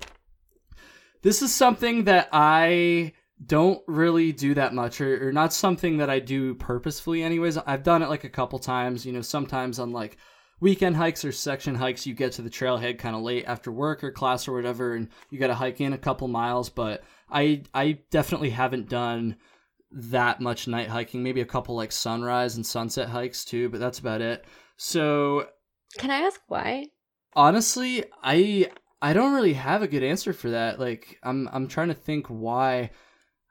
[1.21, 3.13] this is something that I
[3.45, 7.58] don't really do that much or, or not something that I do purposefully anyways.
[7.58, 10.17] I've done it like a couple times, you know, sometimes on like
[10.60, 14.04] weekend hikes or section hikes you get to the trailhead kind of late after work
[14.04, 17.63] or class or whatever and you got to hike in a couple miles, but I
[17.74, 19.36] I definitely haven't done
[19.91, 24.00] that much night hiking, maybe a couple like sunrise and sunset hikes too, but that's
[24.00, 24.46] about it.
[24.78, 25.48] So
[25.98, 26.88] Can I ask why?
[27.34, 28.70] honestly, I
[29.02, 30.80] I don't really have a good answer for that.
[30.80, 32.91] Like I'm I'm trying to think why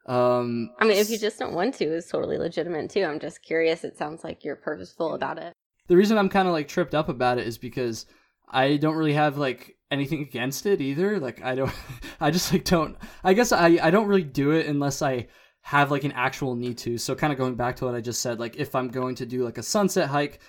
[0.06, 3.04] um I mean, if you just don't want to, is totally legitimate too.
[3.04, 3.84] I'm just curious.
[3.84, 5.52] It sounds like you're purposeful about it.
[5.88, 8.06] The reason I'm kind of like tripped up about it is because
[8.48, 11.18] I don't really have like anything against it either.
[11.18, 11.72] Like I don't,
[12.20, 12.96] I just like don't.
[13.22, 15.28] I guess I I don't really do it unless I
[15.62, 16.98] have like an actual need to.
[16.98, 19.26] So kind of going back to what I just said, like if I'm going to
[19.26, 20.40] do like a sunset hike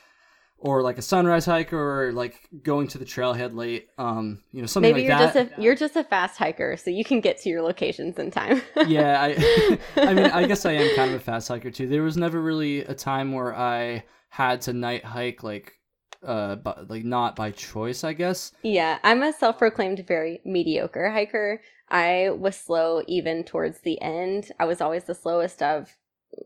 [0.57, 4.67] or like a sunrise hike or like going to the trailhead late, um, you know
[4.67, 5.33] something Maybe like you're that.
[5.33, 8.29] just a you're just a fast hiker, so you can get to your locations in
[8.29, 8.61] time.
[8.87, 11.87] yeah, I, I mean, I guess I am kind of a fast hiker too.
[11.87, 14.03] There was never really a time where I
[14.35, 15.79] had to night hike like,
[16.21, 18.51] uh, but like not by choice, I guess.
[18.63, 21.61] Yeah, I'm a self-proclaimed very mediocre hiker.
[21.89, 24.51] I was slow even towards the end.
[24.59, 25.95] I was always the slowest of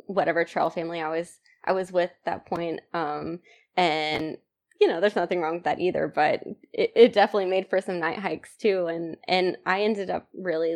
[0.05, 2.81] whatever trail family I was I was with that point.
[2.93, 3.39] Um,
[3.75, 4.37] and
[4.79, 6.07] you know, there's nothing wrong with that either.
[6.07, 10.29] But it, it definitely made for some night hikes too, and and I ended up
[10.35, 10.75] really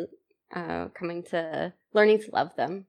[0.52, 2.86] uh, coming to learning to love them.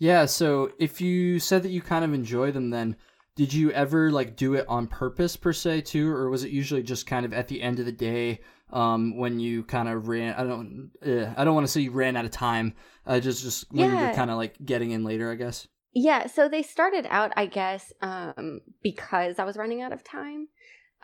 [0.00, 0.26] Yeah.
[0.26, 2.96] So if you said that you kind of enjoy them, then
[3.38, 6.82] did you ever like do it on purpose per se too, or was it usually
[6.82, 8.40] just kind of at the end of the day?
[8.72, 11.92] Um, when you kind of ran, I don't, uh, I don't want to say you
[11.92, 12.74] ran out of time.
[13.06, 15.68] Uh, just, just when you were kind of like getting in later, I guess.
[15.92, 20.48] Yeah, so they started out, I guess, um, because I was running out of time.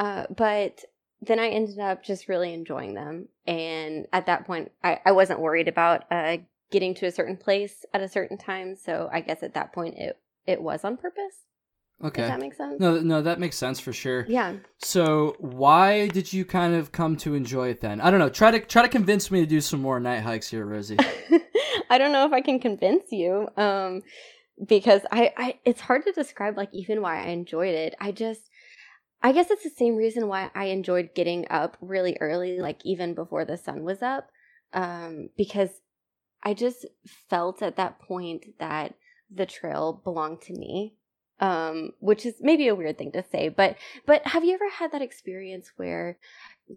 [0.01, 0.85] Uh, but
[1.23, 3.29] then I ended up just really enjoying them.
[3.47, 6.38] And at that point, I, I wasn't worried about uh,
[6.73, 8.75] getting to a certain place at a certain time.
[8.75, 11.44] So I guess at that point, it, it was on purpose.
[12.02, 12.22] Okay.
[12.22, 12.80] If that makes sense.
[12.80, 14.26] No, no, that makes sense for sure.
[14.28, 14.54] Yeah.
[14.78, 18.00] So why did you kind of come to enjoy it then?
[18.00, 18.28] I don't know.
[18.28, 20.98] Try to try to convince me to do some more night hikes here, Rosie.
[21.90, 23.48] I don't know if I can convince you.
[23.57, 24.02] Um,
[24.66, 27.94] because I, I, it's hard to describe like even why I enjoyed it.
[28.00, 28.42] I just,
[29.22, 33.14] I guess it's the same reason why I enjoyed getting up really early, like even
[33.14, 34.30] before the sun was up.
[34.72, 35.70] Um, because
[36.42, 36.87] I just
[37.30, 38.94] felt at that point that
[39.33, 40.94] the trail belonged to me.
[41.40, 44.92] Um, which is maybe a weird thing to say, but but have you ever had
[44.92, 46.16] that experience where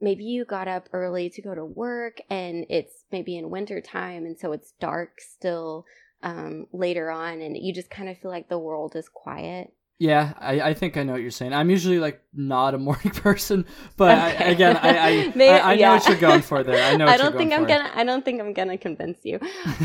[0.02, 4.26] maybe you got up early to go to work and it's maybe in winter time
[4.26, 5.86] and so it's dark still
[6.24, 10.34] um, later on and you just kind of feel like the world is quiet yeah,
[10.38, 11.54] I, I think I know what you're saying.
[11.54, 13.66] I'm usually like not a morning person,
[13.96, 15.94] but I, again, I I, Maybe- I, I know yeah.
[15.96, 16.84] what you're going for there.
[16.84, 17.08] I know.
[17.08, 17.68] I don't think i'm for.
[17.70, 19.40] gonna i don't think i'm gonna convince you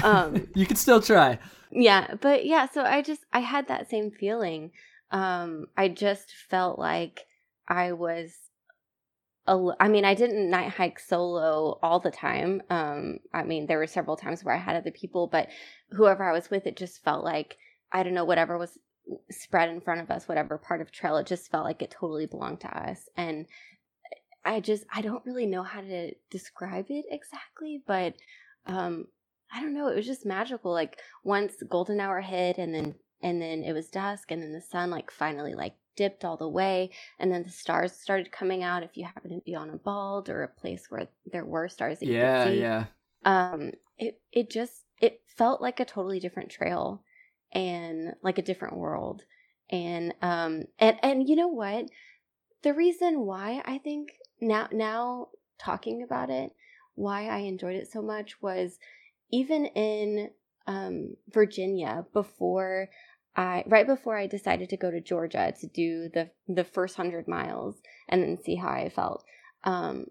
[0.05, 1.39] um you can still try.
[1.73, 4.71] Yeah but yeah so i just i had that same feeling
[5.11, 7.27] um i just felt like
[7.69, 8.33] i was
[9.47, 12.63] al- I mean, I didn't night hike solo all the time.
[12.71, 15.49] Um, I mean, there were several times where I had other people, but
[15.91, 17.59] whoever I was with, it just felt like
[17.91, 18.79] I don't know whatever was
[19.31, 22.27] spread in front of us, whatever part of trail, it just felt like it totally
[22.27, 23.09] belonged to us.
[23.17, 23.47] And
[24.45, 28.15] I just I don't really know how to describe it exactly, but
[28.67, 29.07] um,
[29.53, 29.89] I don't know.
[29.89, 30.73] It was just magical.
[30.73, 34.61] Like once golden hour hit, and then and then it was dusk, and then the
[34.61, 38.83] sun like finally like dipped all the way, and then the stars started coming out.
[38.83, 41.99] If you happen to be on a bald or a place where there were stars
[42.01, 42.87] that you Yeah, could see, yeah.
[43.25, 47.05] um, it it just it felt like a totally different trail,
[47.53, 49.25] and like a different world,
[49.71, 51.89] and um and and you know what,
[52.63, 56.53] the reason why I think now now talking about it,
[56.95, 58.79] why I enjoyed it so much was
[59.33, 60.31] even in
[60.67, 62.89] um, Virginia before
[63.35, 67.27] I right before I decided to go to Georgia to do the the first hundred
[67.27, 67.77] miles
[68.09, 69.25] and then see how I felt.
[69.65, 70.07] Um,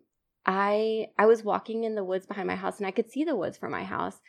[0.45, 3.35] I I was walking in the woods behind my house and I could see the
[3.35, 4.19] woods from my house,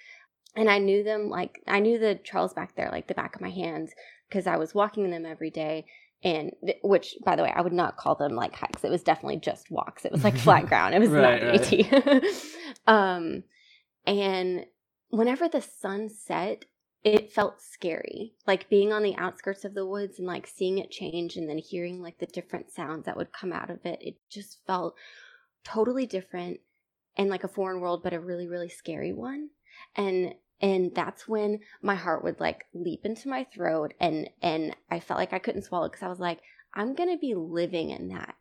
[0.54, 3.40] and I knew them like I knew the trails back there like the back of
[3.40, 3.92] my hands
[4.28, 5.86] because I was walking them every day.
[6.24, 8.84] And th- which, by the way, I would not call them like hikes.
[8.84, 10.04] It was definitely just walks.
[10.04, 10.94] It was like flat ground.
[10.94, 12.24] It was Right, not AT.
[12.86, 13.42] um,
[14.06, 14.66] and
[15.12, 16.64] whenever the sun set,
[17.04, 18.32] it felt scary.
[18.46, 21.58] Like being on the outskirts of the woods and like seeing it change and then
[21.58, 23.98] hearing like the different sounds that would come out of it.
[24.00, 24.94] It just felt
[25.64, 26.60] totally different
[27.16, 29.50] and like a foreign world, but a really, really scary one.
[29.94, 35.00] And and that's when my heart would like leap into my throat and and I
[35.00, 36.40] felt like I couldn't swallow cuz I was like
[36.72, 38.36] I'm to be living in that.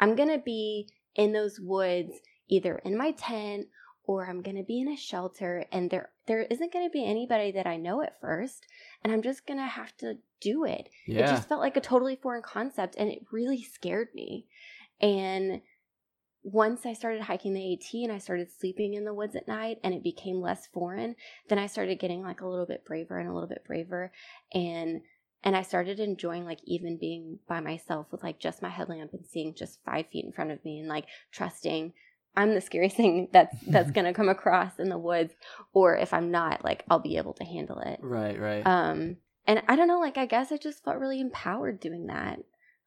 [0.00, 3.66] I'm to be in those woods either in my tent
[4.06, 7.04] or I'm going to be in a shelter and there there isn't going to be
[7.04, 8.66] anybody that I know at first
[9.02, 10.88] and I'm just going to have to do it.
[11.06, 11.24] Yeah.
[11.24, 14.46] It just felt like a totally foreign concept and it really scared me.
[15.00, 15.62] And
[16.42, 19.78] once I started hiking the AT and I started sleeping in the woods at night
[19.82, 21.16] and it became less foreign,
[21.48, 24.12] then I started getting like a little bit braver and a little bit braver
[24.52, 25.00] and
[25.46, 29.26] and I started enjoying like even being by myself with like just my headlamp and
[29.26, 31.92] seeing just five feet in front of me and like trusting
[32.36, 35.34] I'm the scariest thing that's that's gonna come across in the woods,
[35.72, 37.98] or if I'm not, like I'll be able to handle it.
[38.02, 38.66] Right, right.
[38.66, 39.16] Um,
[39.46, 42.40] and I don't know, like I guess I just felt really empowered doing that.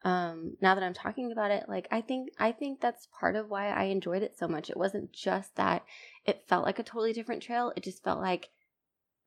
[0.04, 3.50] Um, now that I'm talking about it, like I think I think that's part of
[3.50, 4.70] why I enjoyed it so much.
[4.70, 5.84] It wasn't just that
[6.26, 7.74] it felt like a totally different trail.
[7.76, 8.50] It just felt like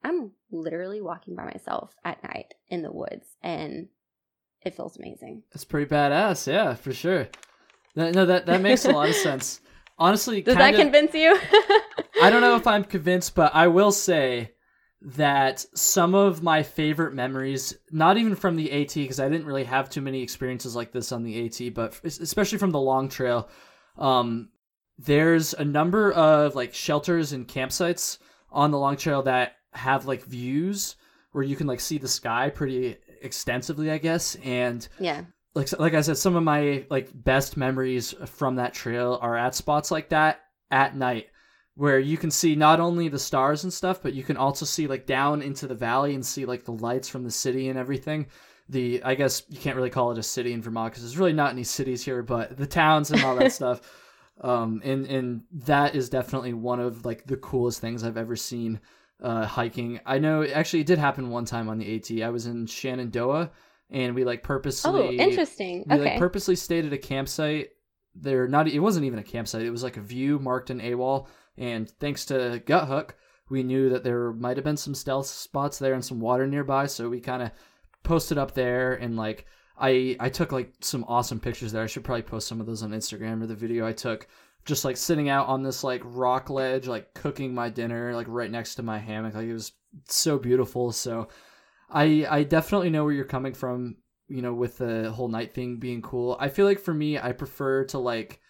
[0.02, 3.88] I'm literally walking by myself at night in the woods, and
[4.62, 5.42] it feels amazing.
[5.52, 6.46] That's pretty badass.
[6.50, 7.28] Yeah, for sure.
[7.94, 9.60] No, that that makes a lot of sense.
[10.00, 11.38] Honestly, Does kinda, that convince you?
[12.22, 14.52] I don't know if I'm convinced, but I will say
[15.02, 19.64] that some of my favorite memories, not even from the AT, because I didn't really
[19.64, 23.50] have too many experiences like this on the AT, but especially from the long trail,
[23.98, 24.48] um,
[24.98, 28.18] there's a number of like shelters and campsites
[28.50, 30.96] on the long trail that have like views
[31.32, 35.24] where you can like see the sky pretty extensively, I guess, and yeah.
[35.54, 39.54] Like like I said, some of my like best memories from that trail are at
[39.54, 41.28] spots like that at night,
[41.74, 44.86] where you can see not only the stars and stuff, but you can also see
[44.86, 48.26] like down into the valley and see like the lights from the city and everything.
[48.68, 51.32] The I guess you can't really call it a city in Vermont because there's really
[51.32, 53.80] not any cities here, but the towns and all that stuff.
[54.40, 58.80] Um, and and that is definitely one of like the coolest things I've ever seen
[59.20, 59.98] uh, hiking.
[60.06, 62.22] I know actually it did happen one time on the AT.
[62.22, 63.50] I was in Shenandoah
[63.90, 65.84] and we like purposely Oh, interesting.
[65.88, 66.04] we okay.
[66.10, 67.70] like purposely stayed at a campsite.
[68.14, 69.62] There not it wasn't even a campsite.
[69.62, 71.26] It was like a view marked in AWOL.
[71.56, 73.10] And thanks to Guthook,
[73.48, 76.86] we knew that there might have been some stealth spots there and some water nearby.
[76.86, 77.50] So we kind of
[78.02, 79.46] posted up there and like
[79.78, 81.82] I I took like some awesome pictures there.
[81.82, 84.26] I should probably post some of those on Instagram or the video I took
[84.66, 88.50] just like sitting out on this like rock ledge, like cooking my dinner, like right
[88.50, 89.34] next to my hammock.
[89.34, 89.72] Like it was
[90.08, 90.92] so beautiful.
[90.92, 91.28] So
[91.90, 93.96] I I definitely know where you're coming from,
[94.28, 96.36] you know, with the whole night thing being cool.
[96.40, 98.40] I feel like for me, I prefer to like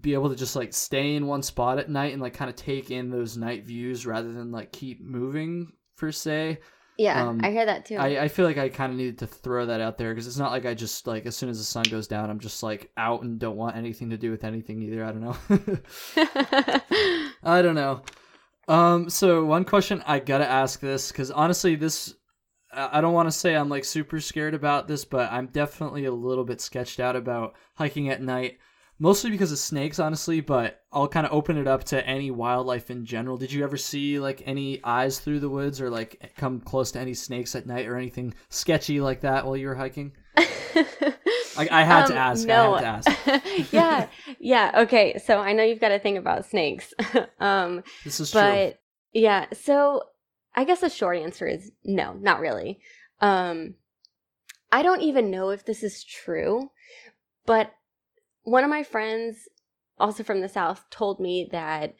[0.00, 2.56] be able to just like stay in one spot at night and like kind of
[2.56, 6.58] take in those night views rather than like keep moving per se.
[6.98, 7.96] yeah, um, I hear that too.
[7.96, 10.36] I, I feel like I kind of needed to throw that out there because it's
[10.36, 12.90] not like I just like as soon as the sun goes down, I'm just like
[12.96, 15.04] out and don't want anything to do with anything either.
[15.04, 15.36] I don't know.
[17.42, 18.02] I don't know.
[18.68, 22.14] Um, so one question I gotta ask this because honestly, this
[22.76, 26.12] I don't want to say I'm like super scared about this, but I'm definitely a
[26.12, 28.58] little bit sketched out about hiking at night.
[28.98, 32.90] Mostly because of snakes, honestly, but I'll kind of open it up to any wildlife
[32.90, 33.36] in general.
[33.36, 36.98] Did you ever see like any eyes through the woods or like come close to
[37.00, 40.12] any snakes at night or anything sketchy like that while you were hiking?
[41.58, 42.46] I, I had to Um, ask.
[42.46, 42.74] No.
[42.74, 43.72] I had to ask.
[43.72, 44.08] yeah,
[44.38, 44.72] yeah.
[44.84, 46.92] Okay, so I know you've got a thing about snakes,
[47.40, 48.40] um, This is true.
[48.40, 48.78] but
[49.12, 49.46] yeah.
[49.52, 50.02] So
[50.56, 52.80] I guess the short answer is no, not really.
[53.20, 53.74] Um,
[54.72, 56.70] I don't even know if this is true,
[57.44, 57.72] but
[58.42, 59.48] one of my friends,
[59.98, 61.94] also from the south, told me that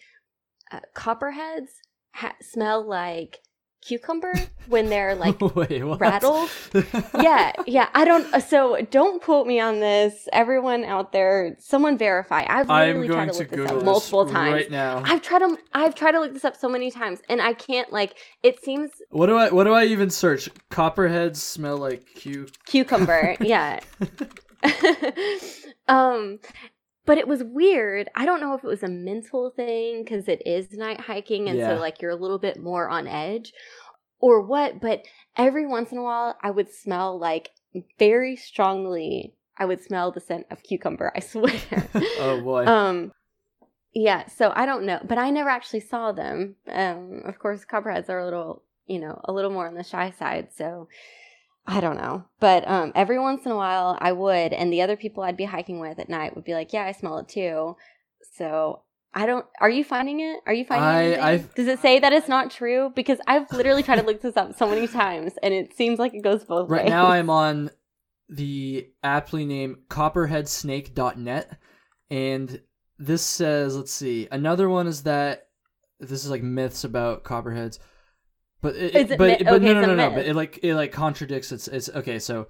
[0.72, 1.70] uh, copperheads
[2.12, 3.40] ha- smell like
[3.86, 4.32] cucumber
[4.68, 6.50] when they're like Wait, rattled.
[7.20, 7.88] yeah, yeah.
[7.94, 8.42] I don't.
[8.42, 10.28] So don't quote me on this.
[10.32, 12.44] Everyone out there, someone verify.
[12.48, 14.52] I've literally going tried to to look this Google up this multiple times.
[14.52, 15.02] right now.
[15.04, 15.56] I've tried to.
[15.72, 17.92] I've tried to look this up so many times, and I can't.
[17.92, 20.48] Like, it seems What do I what do I even search?
[20.70, 23.36] Copperheads smell like cu cucumber.
[23.40, 23.80] yeah.
[25.88, 26.38] um,
[27.06, 28.08] but it was weird.
[28.14, 31.58] I don't know if it was a mental thing because it is night hiking, and
[31.58, 31.76] Yeah.
[31.76, 33.52] so like you're a little bit more on edge,
[34.18, 34.80] or what.
[34.80, 35.02] But
[35.36, 37.50] every once in a while, I would smell like
[37.98, 39.34] very strongly.
[39.58, 41.12] I would smell the scent of cucumber.
[41.16, 41.52] I swear.
[42.20, 42.66] Oh boy.
[42.66, 43.12] um,
[43.94, 44.26] yeah.
[44.26, 46.56] So I don't know, but I never actually saw them.
[46.70, 50.10] Um, of course, copperheads are a little, you know, a little more on the shy
[50.10, 50.48] side.
[50.54, 50.88] So
[51.66, 54.96] I don't know, but um, every once in a while I would, and the other
[54.96, 57.76] people I'd be hiking with at night would be like, "Yeah, I smell it too."
[58.34, 58.82] So
[59.14, 59.44] I don't.
[59.60, 60.40] Are you finding it?
[60.46, 61.50] Are you finding I- anything?
[61.56, 62.92] Does it say that it's not true?
[62.94, 66.14] Because I've literally tried to look this up so many times, and it seems like
[66.14, 66.92] it goes both Right ways.
[66.92, 67.70] Right now I'm on
[68.28, 71.58] the aptly named copperheadsnake.net
[72.10, 72.60] and
[72.98, 74.28] this says, let's see.
[74.30, 75.48] Another one is that
[76.00, 77.78] this is like myths about copperheads.
[78.62, 80.10] But it, it but but Okay, no no no no.
[80.10, 81.52] But it like it like contradicts.
[81.52, 82.18] It's it's okay.
[82.18, 82.48] So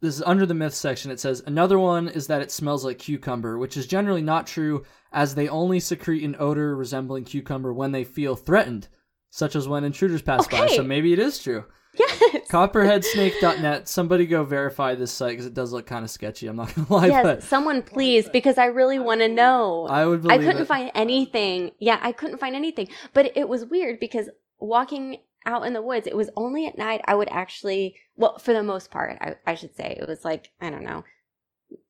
[0.00, 1.10] this is under the myth section.
[1.10, 4.84] It says another one is that it smells like cucumber, which is generally not true,
[5.12, 8.88] as they only secrete an odor resembling cucumber when they feel threatened,
[9.30, 10.66] such as when intruders pass by.
[10.68, 11.64] So maybe it is true.
[11.98, 12.48] Yes.
[12.50, 13.86] Copperheadsnake.net.
[13.86, 16.46] Somebody go verify this site because it does look kind of sketchy.
[16.46, 19.86] I'm not gonna lie, yes, but someone please, because I really want to know.
[19.88, 20.68] I would I couldn't it.
[20.68, 21.72] find anything.
[21.78, 22.88] Yeah, I couldn't find anything.
[23.12, 27.00] But it was weird because walking out in the woods, it was only at night
[27.06, 30.50] I would actually, well, for the most part, I, I should say, it was like,
[30.60, 31.04] I don't know,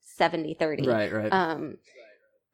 [0.02, 0.88] 70 30.
[0.88, 1.32] right, right.
[1.32, 1.76] Um,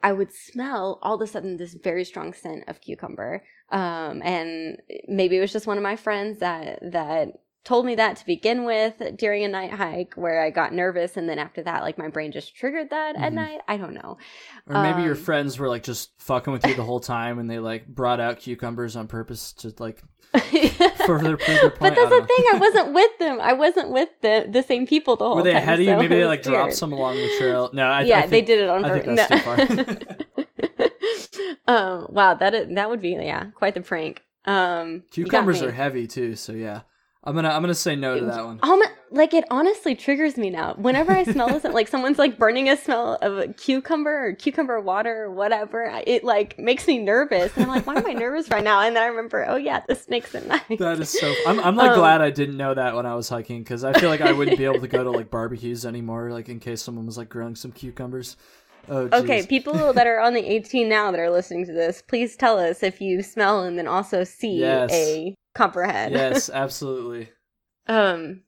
[0.02, 3.42] I would smell all of a sudden this very strong scent of cucumber.
[3.70, 7.28] Um, and maybe it was just one of my friends that, that,
[7.68, 11.28] told me that to begin with during a night hike where I got nervous and
[11.28, 13.34] then after that like my brain just triggered that at Mhm.
[13.34, 13.60] night.
[13.68, 14.16] I don't know.
[14.66, 17.48] or maybe your um, friends were like just fucking with you the whole time, and
[17.50, 20.02] they like brought out cucumbers on purpose to like
[21.06, 21.80] further prove their point.
[21.80, 22.24] But that's the know.
[22.26, 22.44] thing.
[22.54, 23.40] I wasn't with them.
[23.40, 25.44] I wasn't with the the same people the whole time.
[25.44, 25.62] Were they time.
[25.62, 25.92] ahead of you?
[25.92, 27.70] so Maybe they like dropped some along the trail.
[27.72, 29.26] No, I, yeah, I they did it on I purpose.
[29.26, 30.08] think
[31.32, 34.22] too um, wow, that that would be yeah, quite the prank.
[34.44, 36.80] Um, Cucumbers are heavy too, so yeah.
[37.24, 38.60] I'm gonna I'm gonna say no to that one.
[38.62, 40.74] Um, like it honestly triggers me now.
[40.74, 44.80] Whenever I smell this, like someone's like burning a smell of a cucumber or cucumber
[44.80, 47.52] water or whatever, it like makes me nervous.
[47.56, 48.80] And I'm like, why am I nervous right now?
[48.80, 50.78] And then I remember, oh yeah, the snakes at night.
[50.78, 51.34] That is so.
[51.46, 53.92] I'm I'm like Um, glad I didn't know that when I was hiking because I
[53.94, 56.82] feel like I wouldn't be able to go to like barbecues anymore, like in case
[56.82, 58.36] someone was like growing some cucumbers.
[58.90, 62.36] Oh, Okay, people that are on the AT now that are listening to this, please
[62.36, 64.90] tell us if you smell and then also see Yes.
[64.92, 66.12] a copperhead.
[66.12, 67.30] Yes, absolutely.
[67.86, 68.42] um,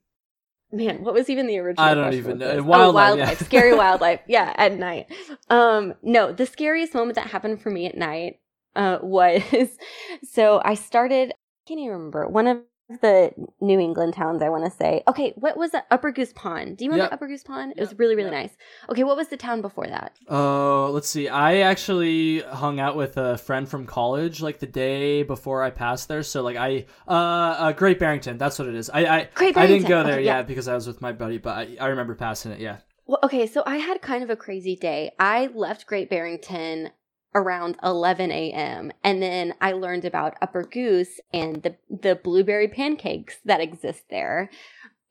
[0.71, 1.85] man, what was even the original?
[1.85, 2.63] I don't even know.
[2.63, 3.45] Wildlife, oh, wildlife, yeah.
[3.47, 4.21] scary wildlife.
[4.27, 5.11] Yeah, at night.
[5.49, 8.39] Um, no, the scariest moment that happened for me at night
[8.75, 9.77] uh, was
[10.23, 11.31] so I started.
[11.31, 11.35] I
[11.67, 12.57] can't even remember one of
[12.99, 13.31] the
[13.61, 14.41] New England towns.
[14.41, 15.03] I want to say.
[15.07, 15.85] Okay, what was that?
[15.91, 16.77] Upper Goose Pond.
[16.77, 17.13] Do you remember Yep.
[17.13, 17.73] Upper Goose Pond?
[17.77, 18.51] It was really really nice.
[18.89, 20.13] Okay, what was the town before that?
[20.27, 21.27] Oh, let's see.
[21.29, 26.07] I actually hung out with a friend from college like the day before I passed
[26.07, 26.23] there.
[26.23, 28.89] So like I uh, uh Great Barrington, that's what it is.
[28.89, 30.37] I I, Great I didn't go there Okay, yeah.
[30.37, 30.41] yeah.
[30.43, 32.59] because I was with my buddy, but I, I remember passing it.
[32.59, 32.77] Yeah.
[33.07, 35.11] Well, okay, so I had kind of a crazy day.
[35.19, 36.91] I left Great Barrington
[37.33, 38.91] around 11 a.m.
[39.03, 44.49] and then I learned about Upper Goose and the the blueberry pancakes that exist there.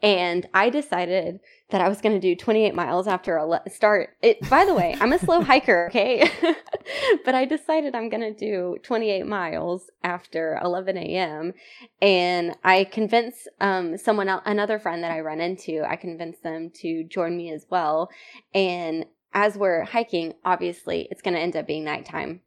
[0.02, 1.40] And I decided
[1.70, 4.16] that I was going to do 28 miles after a le- start.
[4.22, 6.30] It by the way, I'm a slow hiker, okay?
[7.24, 11.52] but I decided I'm going to do 28 miles after 11 a.m.
[12.00, 16.70] and I convinced um someone else another friend that I run into, I convinced them
[16.76, 18.10] to join me as well.
[18.54, 22.40] And as we're hiking, obviously it's going to end up being nighttime,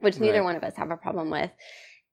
[0.00, 0.44] which neither Right.
[0.44, 1.50] one of us have a problem with.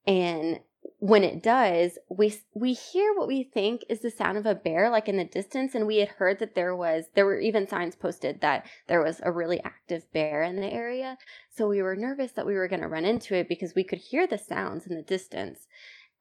[0.06, 0.60] And
[0.98, 4.90] when it does, we we hear what we think is the sound of a bear,
[4.90, 5.74] like in the distance.
[5.74, 9.20] And we had heard that there was there were even signs posted that there was
[9.22, 11.18] a really active bear in the area.
[11.50, 13.98] So we were nervous that we were going to run into it because we could
[13.98, 15.66] hear the sounds in the distance.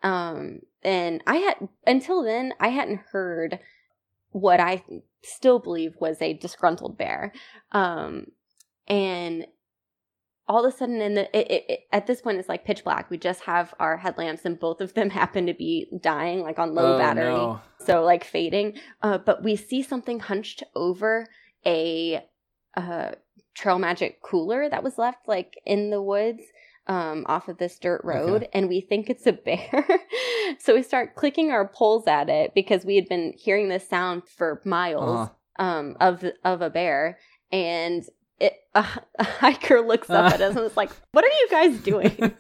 [0.04, 3.60] Um, and I had until then I hadn't heard
[4.30, 4.84] what I
[5.24, 7.32] still believe was a disgruntled bear.
[7.72, 8.28] Um,
[8.88, 9.46] and
[10.48, 12.84] all of a sudden, in the it, it, it, at this point, it's like pitch
[12.84, 13.10] black.
[13.10, 16.74] We just have our headlamps, and both of them happen to be dying, like on
[16.74, 17.62] low oh, battery, No.
[17.80, 18.78] so like fading.
[19.02, 21.28] Uh, but we see something hunched over
[21.66, 22.22] a
[22.76, 23.12] uh,
[23.54, 26.42] Trail Magic cooler that was left like in the woods
[26.88, 28.50] um, off of this dirt road, Okay.
[28.54, 29.86] and we think it's a bear.
[30.60, 34.24] so we start clicking our poles at it because we had been hearing this sound
[34.28, 35.30] for miles
[35.60, 35.64] Uh-huh.
[35.66, 37.20] um, of of a bear,
[37.52, 38.04] and
[38.40, 38.86] it, a,
[39.20, 42.34] a hiker looks up at us and was like, "What are you guys doing?"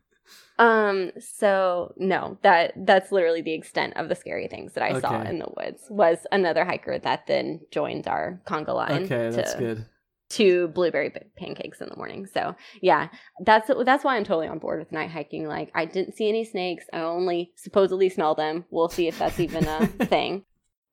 [0.58, 1.10] um.
[1.18, 5.38] So no, that that's literally the extent of the scary things that I saw in
[5.38, 5.82] the woods.
[5.90, 9.04] Was another hiker that then joined our conga line.
[9.04, 9.86] okay, that's to, good.
[10.30, 12.26] To blueberry pancakes in the morning.
[12.26, 13.08] So yeah,
[13.44, 15.46] that's that's why I'm totally on board with night hiking.
[15.46, 16.84] Like I didn't see any snakes.
[16.92, 18.64] I only supposedly smell them.
[18.70, 20.44] We'll see if that's even a thing.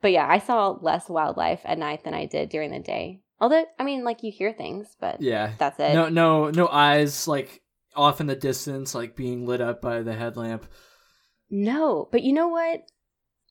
[0.02, 3.22] But yeah, I saw less wildlife at night than I did during the day.
[3.40, 5.54] Although I mean, like you hear things, but Yeah.
[5.58, 5.94] that's it.
[5.94, 7.62] No, no, no eyes like
[7.96, 10.66] off in the distance, like being lit up by the headlamp.
[11.50, 12.84] No, but you know what?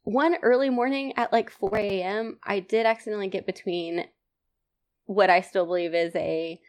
[0.05, 4.07] One early morning at like 4 a.m., I did accidentally get between
[5.11, 6.61] what I still believe is a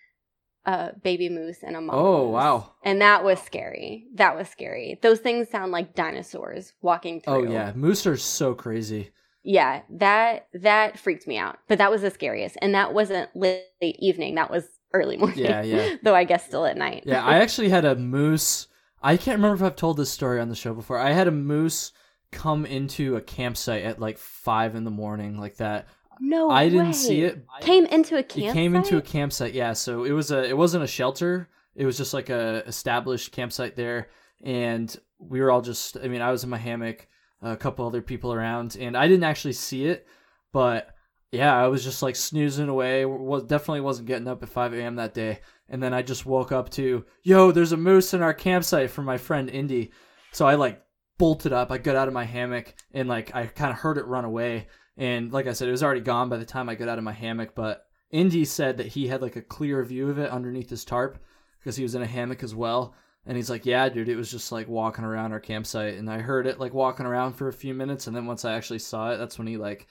[0.66, 1.96] uh, baby moose and a mom.
[1.96, 2.34] Oh, moose.
[2.34, 2.72] wow.
[2.84, 4.08] And that was scary.
[4.16, 5.00] That was scary.
[5.02, 7.48] Those things sound like dinosaurs walking through.
[7.48, 9.12] Oh yeah, moose are so crazy.
[9.44, 11.60] Yeah, that that freaked me out.
[11.68, 12.58] But that was the scariest.
[12.62, 14.36] And that wasn't late evening.
[14.36, 15.40] That was early morning.
[15.40, 15.96] Yeah, yeah.
[16.04, 17.04] Though I guess still at night.
[17.06, 18.68] Yeah, I actually had a moose
[19.04, 21.00] I can't remember if I've told this story on the show before.
[21.00, 21.92] I had a moose
[22.32, 25.88] come into a campsite at like five in the morning, like that.
[26.24, 26.94] No, I didn't way.
[26.94, 27.44] see it.
[27.62, 28.52] Came into a campsite.
[28.52, 29.74] It came into a campsite, yeah.
[29.74, 31.50] So it was a it wasn't a shelter.
[31.76, 34.10] It was just like a established campsite there,
[34.44, 35.98] and we were all just.
[35.98, 37.08] I mean, I was in my hammock,
[37.42, 40.06] a couple other people around, and I didn't actually see it,
[40.54, 40.94] but
[41.32, 43.04] yeah, I was just like snoozing away.
[43.04, 44.98] Was definitely wasn't getting up at five a.m.
[44.98, 48.34] that day, and then I just woke up to yo, there's a moose in our
[48.34, 49.92] campsite from my friend Indy.
[50.34, 50.84] So I like
[51.18, 51.72] bolted up.
[51.72, 54.68] I got out of my hammock and like I kind of heard it run away.
[54.98, 57.04] And like I said, it was already gone by the time I got out of
[57.04, 57.56] my hammock.
[57.56, 61.18] But Indy said that he had like a clear view of it underneath his tarp
[61.60, 62.94] because he was in a hammock as well.
[63.26, 65.96] And he's like, yeah, dude, it was just like walking around our campsite.
[65.96, 68.08] And I heard it like walking around for a few minutes.
[68.08, 69.88] And then once I actually saw it, that's when he like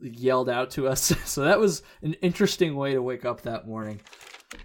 [0.00, 1.12] yelled out to us.
[1.24, 4.00] so that was an interesting way to wake up that morning.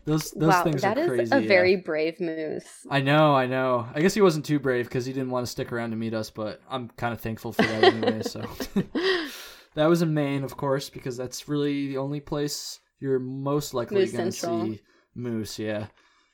[0.05, 1.35] Those those wow, things that are is crazy.
[1.35, 1.47] a yeah.
[1.47, 2.65] very brave moose.
[2.89, 3.87] I know, I know.
[3.93, 6.13] I guess he wasn't too brave because he didn't want to stick around to meet
[6.13, 8.21] us, but I'm kind of thankful for that anyway.
[8.23, 8.41] So
[9.77, 14.01] that was in Maine, of course, because that's really the only place you're most likely
[14.01, 14.65] Moose going to Central.
[14.65, 14.81] see
[15.15, 15.59] moose.
[15.59, 15.87] Yeah,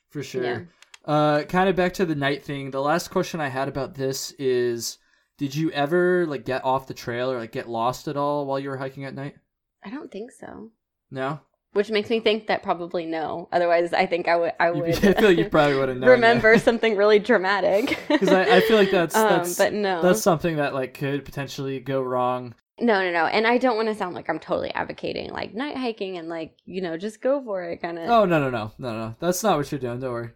[0.09, 0.43] for sure.
[0.43, 0.59] Yeah.
[1.05, 2.71] Uh, kind of back to the night thing.
[2.71, 4.97] The last question I had about this is,
[5.37, 8.59] did you ever like get off the trail or like get lost at all while
[8.59, 9.35] you were hiking at night?
[9.83, 10.69] I don't think so.
[11.11, 11.41] No.
[11.73, 13.49] Which makes me think that probably no.
[13.51, 14.53] Otherwise, I think I would.
[14.59, 14.89] I would.
[15.03, 16.09] I feel like you probably would have known.
[16.11, 17.99] remember something really dramatic.
[18.07, 20.01] because I, I feel like that's Um, but no.
[20.01, 22.53] that's something that like could potentially go wrong.
[22.79, 23.25] No, no, no.
[23.25, 26.55] And I don't want to sound like I'm totally advocating like night hiking and like,
[26.65, 28.09] you know, just go for it kind of.
[28.09, 29.15] Oh no no no no no!
[29.19, 29.99] That's not what you're doing.
[29.99, 30.29] Don't worry.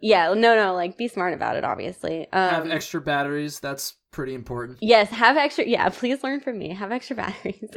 [0.00, 2.22] Yeah, no, no, like be smart about it, obviously.
[2.32, 3.60] Um, Have extra batteries.
[3.60, 4.78] That's pretty important.
[4.80, 5.64] Yes, have extra.
[5.64, 6.74] Yeah, please learn from me.
[6.74, 7.70] Have extra batteries.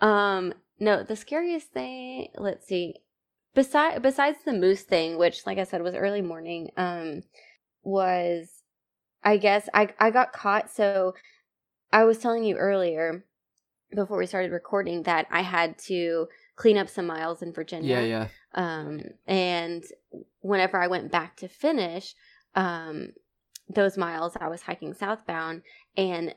[0.00, 2.28] Um, no, the scariest thing.
[2.38, 2.94] Let's see.
[3.54, 6.70] Besides, besides the moose thing, which, like I said, was early morning.
[6.76, 7.22] Um,
[7.82, 8.48] was
[9.24, 10.70] I guess I I got caught.
[10.70, 11.14] So
[11.92, 13.24] I was telling you earlier
[13.94, 18.00] before we started recording that I had to clean up some miles in Virginia.
[18.00, 18.28] Yeah yeah.
[18.54, 19.84] Um, and
[20.40, 22.14] whenever I went back to finish
[22.54, 23.12] um,
[23.68, 25.62] those miles, I was hiking southbound.
[25.96, 26.34] And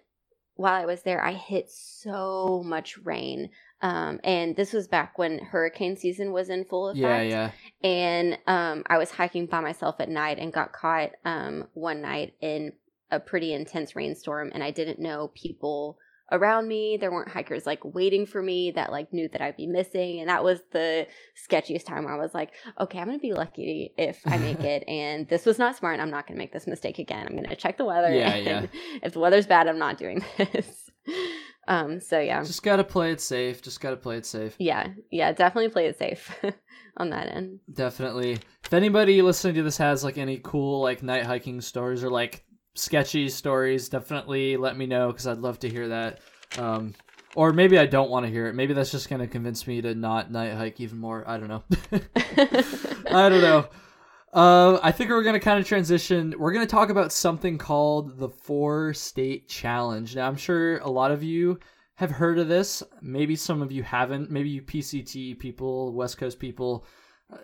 [0.56, 3.50] while I was there, I hit so much rain.
[3.82, 7.00] Um, and this was back when hurricane season was in full effect.
[7.00, 7.52] Yeah yeah.
[7.82, 12.34] And um, I was hiking by myself at night and got caught um, one night
[12.42, 12.74] in
[13.10, 14.52] a pretty intense rainstorm.
[14.54, 15.98] And I didn't know people
[16.32, 16.98] around me.
[17.00, 20.20] There weren't hikers like waiting for me that like knew that I'd be missing.
[20.20, 21.08] And that was the
[21.50, 24.62] sketchiest time where I was like, okay, I'm going to be lucky if I make
[24.62, 24.84] it.
[24.90, 26.00] And this was not smart.
[26.00, 27.26] I'm not going to make this mistake again.
[27.28, 28.14] I'm going to check the weather.
[28.14, 28.66] Yeah, yeah.
[29.04, 30.90] If the weather's bad, I'm not doing this.
[31.68, 32.44] um, so yeah.
[32.44, 33.62] Just gotta play it safe.
[33.62, 34.56] Just gotta play it safe.
[34.60, 36.38] Yeah, yeah, definitely play it safe
[36.98, 37.60] on that end.
[37.72, 38.40] Definitely.
[38.64, 42.44] If anybody listening to this has like any cool like night hiking stories or like
[42.76, 46.20] sketchy stories, definitely let me know because I'd love to hear that.
[46.58, 46.94] Um,
[47.36, 48.56] or maybe I don't want to hear it.
[48.56, 51.24] Maybe that's just gonna convince me to not night hike even more.
[51.28, 51.64] I don't know.
[53.12, 53.68] I don't know.
[54.32, 56.34] Uh, I think we're gonna kind of transition.
[56.38, 60.16] We're gonna talk about something called the Four State Challenge.
[60.16, 61.60] Now, I'm sure a lot of you
[61.96, 62.82] have heard of this.
[63.02, 64.32] Maybe some of you haven't.
[64.32, 66.86] Maybe you PCT people, West Coast people.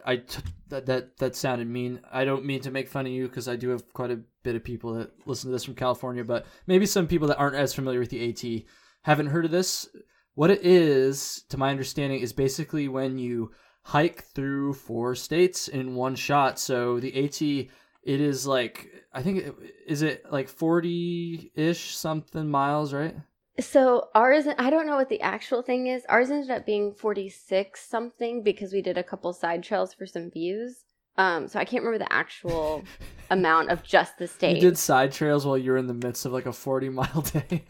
[0.05, 2.01] I t- that that that sounded mean.
[2.11, 4.55] I don't mean to make fun of you because I do have quite a bit
[4.55, 7.73] of people that listen to this from California, but maybe some people that aren't as
[7.73, 8.63] familiar with the AT
[9.03, 9.87] haven't heard of this.
[10.33, 13.51] What it is, to my understanding, is basically when you
[13.83, 16.59] hike through four states in one shot.
[16.59, 17.69] So the AT, it
[18.03, 19.55] is like I think
[19.87, 23.15] is it like forty ish something miles, right?
[23.59, 26.03] So ours, I don't know what the actual thing is.
[26.09, 30.29] Ours ended up being 46 something because we did a couple side trails for some
[30.29, 30.83] views.
[31.17, 32.83] Um, so I can't remember the actual
[33.31, 34.55] amount of just the state.
[34.55, 37.21] You did side trails while you were in the midst of like a forty mile
[37.33, 37.63] day.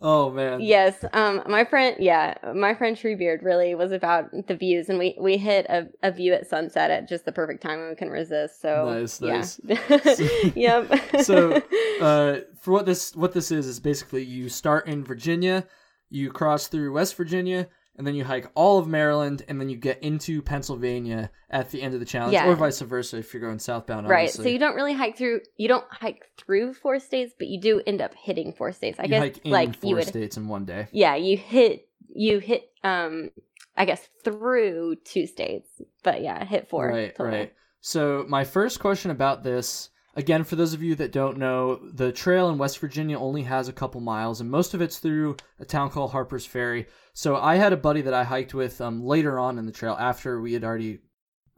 [0.00, 0.60] Oh man.
[0.60, 5.16] Yes, um, my friend, yeah, my friend Treebeard really was about the views, and we
[5.18, 8.12] we hit a, a view at sunset at just the perfect time, and we couldn't
[8.12, 8.60] resist.
[8.60, 9.44] So Nice, yeah.
[9.88, 10.20] nice.
[10.56, 11.22] yep.
[11.22, 11.62] so
[12.00, 15.66] uh, for what this what this is is basically you start in Virginia,
[16.08, 17.68] you cross through West Virginia,
[18.00, 21.82] and then you hike all of Maryland, and then you get into Pennsylvania at the
[21.82, 22.48] end of the challenge, Yeah.
[22.48, 24.08] or vice versa if you're going southbound.
[24.08, 24.22] right.
[24.22, 24.44] Obviously.
[24.44, 25.40] So you don't really hike through.
[25.58, 28.98] You don't hike through four states, but you do end up hitting four states.
[28.98, 30.06] I You guess hike in like four you would.
[30.06, 30.88] states in one day.
[30.92, 33.30] Yeah, you hit you hit um
[33.76, 35.68] I guess through two states,
[36.02, 36.88] but yeah, hit four.
[36.88, 37.32] Right, total.
[37.32, 37.52] right.
[37.80, 42.12] So my first question about this, again, for those of you that don't know, the
[42.12, 45.64] trail in West Virginia only has a couple miles, and most of it's through a
[45.64, 46.86] town called Harper's Ferry.
[47.12, 49.96] So I had a buddy that I hiked with um, later on in the trail
[49.98, 51.00] after we had already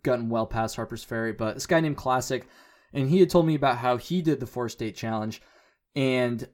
[0.02, 2.46] gotten well past Harper's Ferry, but this guy named Classic,
[2.92, 5.40] and he had told me about how he did the four state challenge,
[5.94, 6.48] and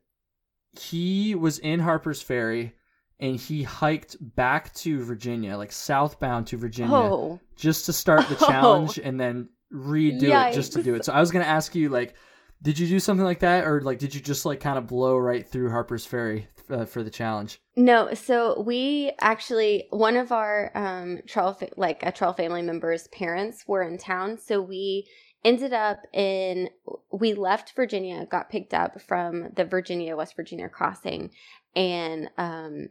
[0.78, 2.74] he was in Harper's Ferry
[3.20, 8.36] and he hiked back to Virginia, like southbound to Virginia, Oh, just to start the
[8.40, 8.46] Oh.
[8.46, 11.04] challenge and then redo it just to do it.
[11.04, 12.14] So I was gonna ask you, like,
[12.62, 15.16] did you do something like that, or like did you just like kind of blow
[15.16, 17.60] right through Harper's Ferry uh, for the challenge?
[17.76, 23.08] No, so we actually one of our um Trail fa- like a Trail family member's
[23.08, 25.06] parents were in town, so we
[25.44, 26.68] ended up in
[27.12, 31.30] we left Virginia, got picked up from the Virginia West Virginia crossing,
[31.76, 32.88] and um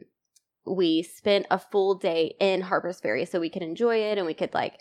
[0.64, 4.34] we spent a full day in Harper's Ferry so we could enjoy it and we
[4.34, 4.78] could like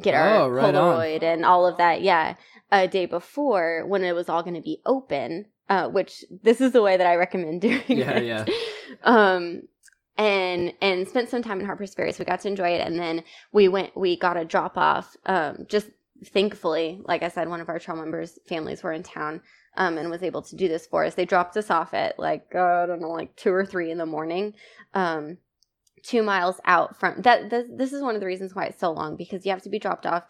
[0.00, 0.96] get our Oh, right on.
[0.98, 2.02] Polaroid and all of that.
[2.02, 2.34] Yeah,
[2.72, 5.46] a day before when it was all going to be open.
[5.66, 8.24] Uh, which this is the way that I recommend doing Yeah, it.
[8.26, 8.44] yeah.
[9.02, 9.62] Um,
[10.18, 12.86] and and spent some time in Harper's Ferry, so we got to enjoy it.
[12.86, 15.16] And then we went, we got a drop off.
[15.26, 15.88] Um, just
[16.26, 19.40] thankfully, like I said, one of our trail members' families were in town.
[19.76, 21.16] Um, and was able to do this for us.
[21.16, 23.98] They dropped us off at like uh, I don't know, like two or three in
[23.98, 24.54] the morning,
[24.94, 25.38] um,
[26.06, 27.50] two miles out from that.
[27.50, 29.70] This, this is one of the reasons why it's so long because you have to
[29.70, 30.24] be dropped off.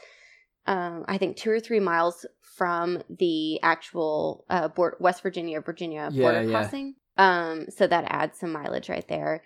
[0.66, 2.25] Um, I think two or three miles
[2.57, 6.51] from the actual uh, board, West Virginia Virginia Yeah, border yeah.
[6.51, 6.95] crossing.
[7.16, 9.43] Um, so that adds some mileage right there.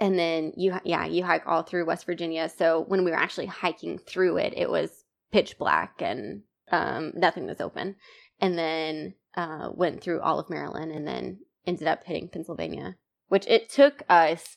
[0.00, 2.48] And then you, yeah, you hike all through West Virginia.
[2.48, 7.46] So when we were actually hiking through it, it was pitch black and um, nothing
[7.46, 7.96] was open.
[8.40, 12.96] And then uh, went through all of Maryland and then ended up hitting Pennsylvania,
[13.28, 14.56] which it took us.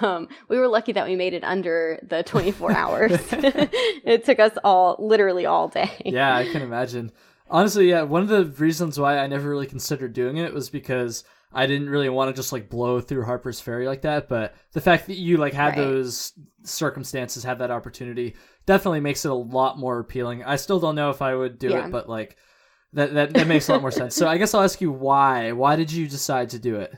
[0.00, 3.12] Um, we were lucky that we made it under the 24 hours.
[3.32, 5.90] it took us all, literally all day.
[6.04, 7.12] yeah, I can imagine.
[7.50, 11.24] Honestly, yeah, one of the reasons why I never really considered doing it was because
[11.52, 14.28] I didn't really want to just like blow through Harper's Ferry like that.
[14.28, 15.76] But the fact that you like had Right.
[15.76, 16.32] those
[16.64, 18.34] circumstances, had that opportunity,
[18.66, 20.42] definitely makes it a lot more appealing.
[20.44, 21.86] I still don't know if I would do Yeah.
[21.86, 22.36] it, but like
[22.94, 24.14] that, that that makes a lot more sense.
[24.16, 25.52] So I guess I'll ask you why.
[25.52, 26.94] Why did you decide to do it?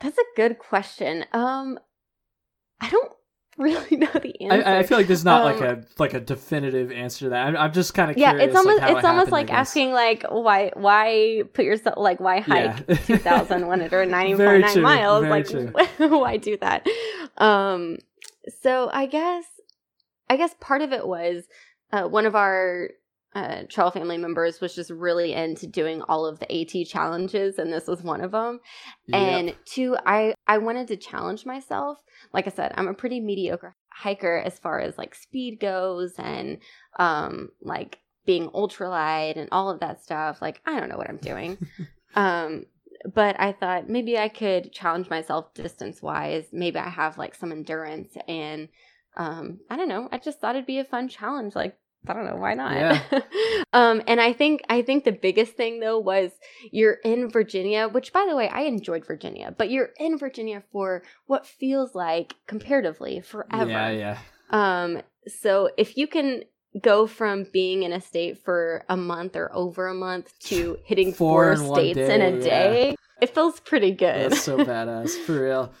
[0.00, 1.24] That's a good question.
[1.32, 1.78] Um,
[2.80, 3.12] I don't
[3.58, 4.68] really know the answer.
[4.68, 7.46] I, I feel like there's not like Um, a like a definitive answer to that.
[7.46, 8.48] I'm, I'm just kind of yeah, curious.
[8.48, 12.40] it's almost like, it's it almost like asking like why why put yourself like why
[12.40, 12.94] hike Yeah.
[13.06, 16.86] two thousand one hundred ninety Very nine true, miles very like why do that?
[17.36, 17.98] Um,
[18.62, 19.44] so I guess
[20.28, 21.44] I guess part of it was
[21.92, 22.90] uh, one of our
[23.34, 27.72] uh, trail family members was just really into doing all of the AT challenges, and
[27.72, 28.60] this was one of them.
[29.06, 29.20] Yep.
[29.20, 31.98] And two, I I wanted to challenge myself.
[32.32, 36.58] Like I said, I'm a pretty mediocre hiker as far as like speed goes and
[36.98, 40.42] um like being ultralight and all of that stuff.
[40.42, 41.58] Like I don't know what I'm doing.
[42.14, 42.64] um
[43.14, 46.46] but I thought maybe I could challenge myself distance wise.
[46.52, 48.68] Maybe I have like some endurance and
[49.16, 50.08] um I don't know.
[50.10, 51.76] I just thought it'd be a fun challenge like
[52.06, 52.72] I don't know why not.
[52.72, 53.02] Yeah.
[53.72, 56.30] um and I think I think the biggest thing though was
[56.70, 61.02] you're in Virginia, which by the way, I enjoyed Virginia, but you're in Virginia for
[61.26, 63.70] what feels like comparatively forever.
[63.70, 64.18] Yeah, yeah.
[64.50, 66.44] Um, so if you can
[66.80, 71.12] go from being in a state for a month or over a month to hitting
[71.12, 74.32] Four four, in states in a day, it feels pretty good.
[74.32, 75.72] That's so badass for real.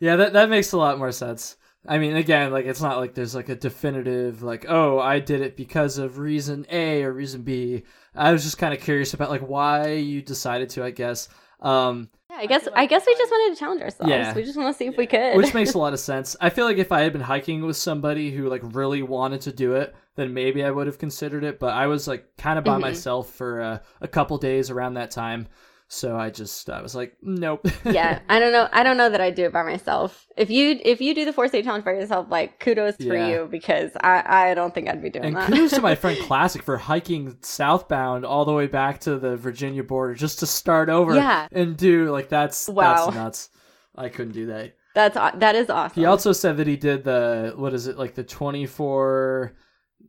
[0.00, 1.56] Yeah, that that makes a lot more sense.
[1.86, 5.40] I mean, again, like it's not like there's like a definitive like, oh, I did
[5.42, 7.82] it because of reason A or reason B.
[8.14, 10.84] I was just kind of curious about like why you decided to.
[10.84, 11.28] I guess,
[11.60, 14.10] um, yeah, I guess I guess we just wanted to challenge ourselves.
[14.10, 14.34] Yeah.
[14.34, 15.36] We just want to see if we could.
[15.36, 16.36] which makes a lot of sense.
[16.40, 19.52] I feel like if I had been hiking with somebody who like really wanted to
[19.52, 21.58] do it, then maybe I would have considered it.
[21.58, 22.82] But I was like kind of by Mhm.
[22.82, 25.48] myself for uh, a couple days around that time,
[25.94, 27.66] so I just I was like, nope.
[27.84, 28.68] yeah, I don't know.
[28.72, 30.26] I don't know that I do it by myself.
[30.36, 33.28] If you if you do the four state challenge by yourself, like kudos for Yeah.
[33.28, 35.44] you because I I don't think I'd be doing that.
[35.44, 35.56] And that.
[35.56, 39.84] kudos to my friend Classic for hiking southbound all the way back to the Virginia
[39.84, 41.48] border just to start over Yeah.
[41.52, 43.04] and do like that's Wow.
[43.06, 43.48] that's nuts.
[43.96, 44.74] I couldn't do that.
[44.94, 46.00] That's that is awesome.
[46.00, 49.54] He also said that he did the what is it like the 24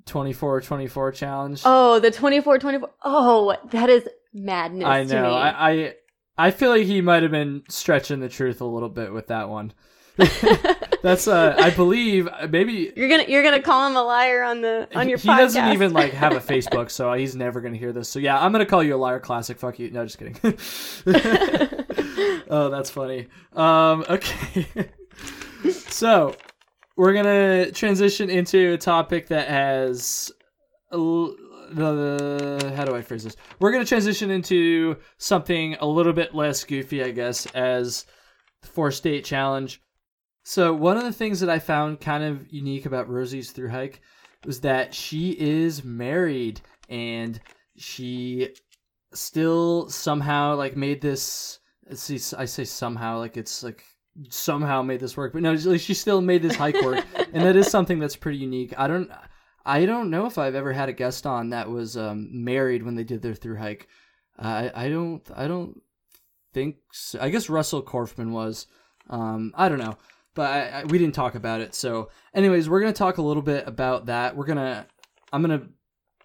[0.05, 1.61] 24 24 challenge.
[1.65, 4.85] oh the 24 24 Oh, that is madness.
[4.85, 5.29] I To know.
[5.29, 5.35] me.
[5.35, 5.93] I, I
[6.37, 9.49] I feel like he might have been stretching the truth a little bit with that
[9.49, 9.73] one.
[11.01, 14.87] That's uh I believe maybe You're gonna you're gonna call him a liar on the
[14.95, 15.37] on your he podcast.
[15.37, 18.09] doesn't even like have a Facebook, so he's never gonna hear this.
[18.09, 19.19] So yeah, I'm gonna call you a liar.
[19.19, 19.57] Classic.
[19.57, 19.91] Fuck you.
[19.91, 20.37] No, just kidding.
[22.49, 23.27] oh, that's funny.
[23.53, 24.67] Um, okay.
[25.69, 26.35] so
[26.95, 30.31] we're gonna transition into a topic that has
[31.77, 33.35] l- the how do I phrase this?
[33.59, 38.05] We're gonna transition into something a little bit less goofy, I guess, as
[38.61, 39.81] the four state challenge.
[40.43, 44.01] So one of the things that I found kind of unique about Rosie's through hike
[44.45, 47.39] was that she is married and
[47.77, 48.49] she
[49.13, 51.59] still somehow like made this.
[51.93, 53.83] See, I say somehow like it's like
[54.29, 57.03] somehow made this work, but no, she still made this hike work,
[57.33, 58.73] and that is something that's pretty unique.
[58.77, 59.09] I don't,
[59.65, 62.95] I don't know if I've ever had a guest on that was um, married when
[62.95, 63.87] they did their through hike.
[64.37, 65.81] I, I don't, I don't
[66.53, 66.77] think.
[66.91, 67.19] So.
[67.19, 68.67] I guess Russell Korfman was.
[69.09, 69.97] Um, I don't know,
[70.35, 71.73] but I, I, we didn't talk about it.
[71.73, 74.35] So, anyways, we're gonna talk a little bit about that.
[74.35, 74.87] We're gonna,
[75.33, 75.67] I'm gonna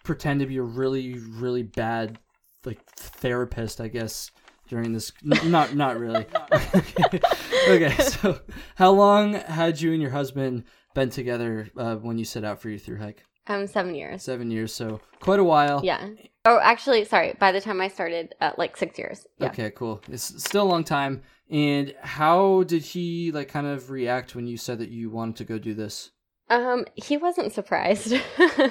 [0.03, 2.18] pretend to be a really, really bad
[2.64, 4.30] like therapist, I guess,
[4.68, 5.12] during this.
[5.22, 6.26] Not, not really.
[6.53, 7.20] okay.
[7.68, 8.41] okay, so
[8.76, 10.64] how long had you and your husband
[10.95, 13.24] been together uh, when you set out for your through hike?
[13.51, 14.22] Um, seven years.
[14.22, 15.80] Seven years, so quite a while.
[15.82, 16.11] Yeah.
[16.44, 17.34] Oh, actually, sorry.
[17.40, 19.26] By the time I started, uh, like six years.
[19.38, 19.48] Yeah.
[19.48, 20.01] Okay, cool.
[20.09, 21.22] It's still a long time.
[21.51, 25.44] And how did he like kind of react when you said that you wanted to
[25.44, 26.12] go do this?
[26.48, 28.14] Um, he wasn't surprised.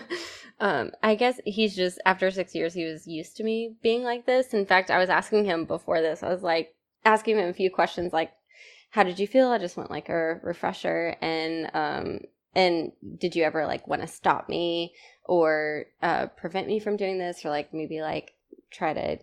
[0.61, 4.25] um, I guess he's just after six years, he was used to me being like
[4.25, 4.53] this.
[4.53, 6.23] In fact, I was asking him before this.
[6.23, 6.73] I was like
[7.03, 8.31] asking him a few questions, like,
[8.91, 12.19] "How did you feel?" I just want like a refresher, and um,
[12.55, 14.93] and did you ever like want to stop me
[15.25, 18.33] or uh, prevent me from doing this, or like maybe like
[18.71, 19.17] try to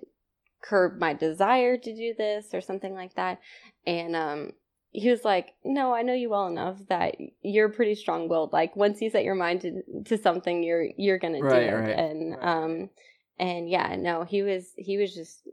[0.62, 3.40] curb my desire to do this or something like that.
[3.86, 4.52] And um,
[4.90, 8.52] he was like, "No, I know you well enough that you're pretty strong-willed.
[8.52, 11.80] Like once you set your mind to, to something, you're you're gonna right, do it."
[11.80, 11.98] Right.
[11.98, 12.90] And um,
[13.38, 15.48] and yeah, no, he was he was just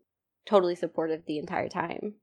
[0.46, 2.16] totally supportive the entire time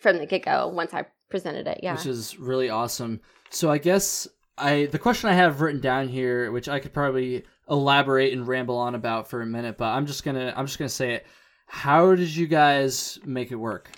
[0.00, 0.68] from the get go.
[0.68, 3.20] Once I presented it, yeah, which is really awesome.
[3.50, 4.28] So I guess
[4.58, 8.76] I the question I have written down here, which I could probably elaborate and ramble
[8.76, 11.26] on about for a minute, but I'm just gonna I'm just gonna say it
[11.68, 13.90] how did you guys make it work?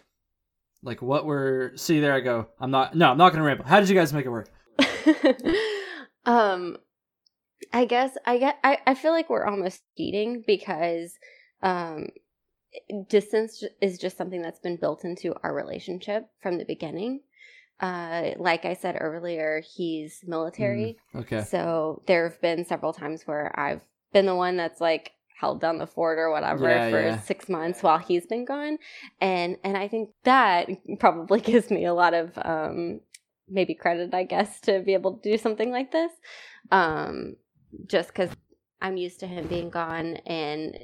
[0.82, 2.48] Like what were see there I go.
[2.58, 3.64] I'm not no, I'm not gonna ramble.
[3.64, 4.50] How did you guys make it work?
[6.26, 6.76] um
[7.72, 11.14] I guess I get I, I feel like we're almost cheating because
[11.62, 12.08] um
[13.08, 17.20] distance is just something that's been built into our relationship from the beginning.
[17.80, 20.98] Uh, like I said earlier, he's military.
[21.14, 21.42] Mm, okay.
[21.44, 23.80] So there have been several times where I've
[24.12, 27.20] been the one that's like held down the fort or whatever yeah, for yeah.
[27.20, 28.76] six months while he's been gone
[29.22, 30.68] and and i think that
[30.98, 33.00] probably gives me a lot of um
[33.48, 36.12] maybe credit i guess to be able to do something like this
[36.70, 37.34] um
[37.86, 38.28] just because
[38.82, 40.78] i'm used to him being gone and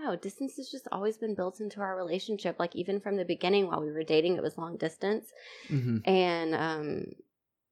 [0.00, 0.16] don't know.
[0.16, 2.56] Distance has just always been built into our relationship.
[2.58, 5.26] Like even from the beginning, while we were dating, it was long distance,
[5.68, 5.98] mm-hmm.
[6.08, 7.04] and um,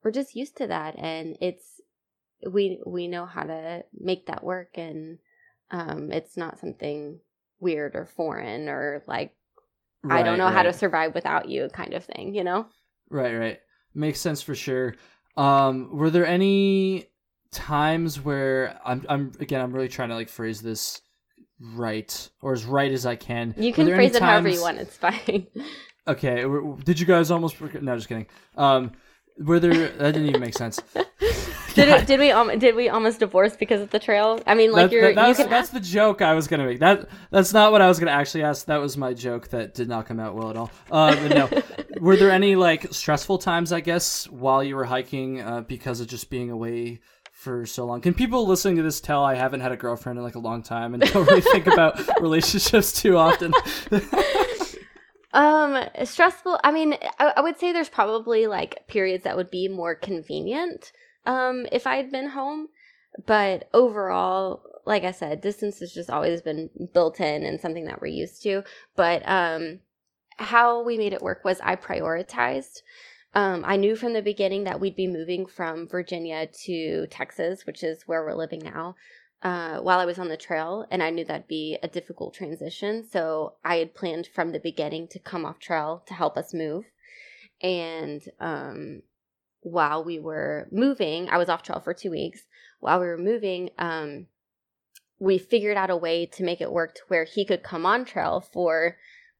[0.03, 0.99] we're just used to that.
[0.99, 1.81] And it's
[2.51, 5.19] we we know how to make that work, and
[5.71, 7.21] um, it's not something
[7.61, 9.35] weird or foreign or like
[10.03, 10.55] right, I don't know right.
[10.55, 12.67] how to survive without you kind of thing, you know?
[13.11, 13.59] Right, right.
[13.95, 14.95] Makes sense for sure.
[15.37, 17.07] Um, were there any
[17.51, 21.01] times where I'm I'm again I'm really trying to like phrase this
[21.61, 23.55] right or as right as I can.
[23.57, 24.31] You can phrase it times...
[24.31, 24.79] however you want.
[24.79, 25.47] It's fine.
[26.09, 26.43] Okay.
[26.85, 27.61] Did you guys almost?
[27.61, 28.29] No, just kidding.
[28.57, 28.93] Um,
[29.39, 29.91] were there?
[29.91, 30.81] That didn't even make sense.
[31.75, 34.41] did it, did we um, did we almost divorce because of the trail?
[34.47, 35.51] I mean, like that, you're that, that's, you can...
[35.51, 36.81] that's the joke I was gonna make.
[36.81, 38.67] That that's not what I was gonna actually ask.
[38.67, 40.71] That was my joke that did not come out well at all.
[40.91, 41.63] Uh, no,
[42.01, 43.73] were there any like stressful times?
[43.73, 47.01] I guess while you were hiking uh, because of just being away
[47.49, 48.03] for so long.
[48.03, 50.63] Can people listening to this tell I haven't had a girlfriend in like a long
[50.63, 53.55] time and don't really think about relationships too often?
[55.33, 56.61] um, stressful.
[56.63, 60.93] I mean, I, I, would say there's probably like periods that would be more convenient
[61.25, 62.69] um if I had been home,
[63.27, 68.03] but overall, like I said, distance has just always been built in and something that
[68.03, 68.63] we're used to.
[68.95, 69.81] But um,
[70.37, 72.83] how we made it work was I prioritized.
[73.35, 77.83] Um, I knew from the beginning that we'd be moving from Virginia to Texas, which
[77.83, 78.97] is where we're living now,
[79.43, 80.87] uh, while I was on the trail.
[80.91, 83.05] And I knew that'd be a difficult transition.
[83.09, 86.87] So I had planned from the beginning to come off trail to help us move.
[87.61, 89.03] And um,
[89.61, 92.43] while we were moving, I was off trail for two weeks.
[92.81, 94.27] While we were moving, um,
[95.19, 98.05] we figured out a way to make it work to where he could come on
[98.05, 98.97] trail for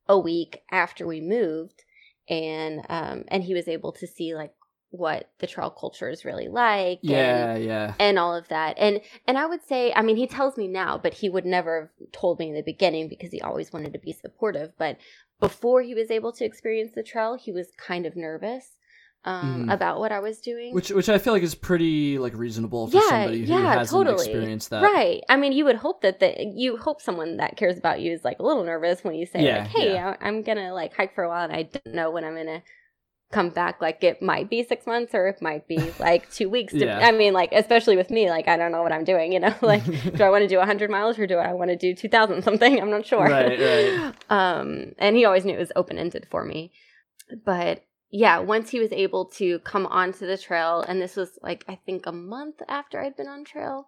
[0.09, 1.85] a week after we moved
[2.29, 4.53] and um and he was able to see like
[4.91, 8.77] what the trail culture is really like yeah and, yeah and all of that.
[8.79, 11.93] And and i would say i mean he tells me now but he would never
[12.01, 14.73] have told me in the beginning because he always wanted to be supportive.
[14.79, 14.99] But
[15.41, 18.78] before he was able to experience the trail he was kind of nervous
[19.25, 19.73] um, mm.
[19.73, 22.97] about what I was doing, which which I feel like is pretty like reasonable for
[22.97, 24.25] yeah, somebody who yeah, hasn't totally.
[24.25, 24.83] experienced that.
[24.83, 25.23] Right.
[25.29, 28.25] I mean, you would hope that the you hope someone that cares about you is
[28.25, 29.99] like a little nervous when you say yeah, like, "Hey.
[29.99, 32.63] I, am gonna like hike for a while and I don't know when I'm gonna
[33.31, 36.73] come back like it might be six months or it might be like two weeks
[36.73, 37.07] to, Yeah.
[37.07, 39.55] i mean like especially with me like i don't know what i'm doing you know
[39.63, 42.43] like do i want to do 100 miles or do i want to do 2000
[42.43, 44.15] something i'm not sure Right, right.
[44.31, 46.73] um and he always knew it was open-ended for me
[47.45, 51.65] but yeah once he was able to come onto the trail and this was like
[51.69, 53.87] i think a month after i'd been on trail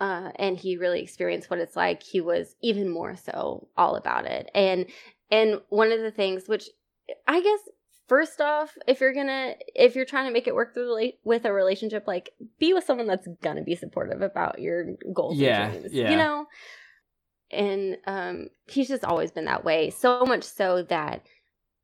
[0.00, 4.26] uh, and he really experienced what it's like he was even more so all about
[4.26, 4.86] it and
[5.30, 6.68] and one of the things which
[7.28, 7.60] i guess
[8.08, 11.52] first off if you're gonna if you're trying to make it work through with a
[11.52, 15.94] relationship like be with someone that's gonna be supportive about your goals Yeah, and dreams
[15.94, 16.10] yeah.
[16.10, 16.46] you know
[17.50, 21.22] and um he's just always been that way so much so that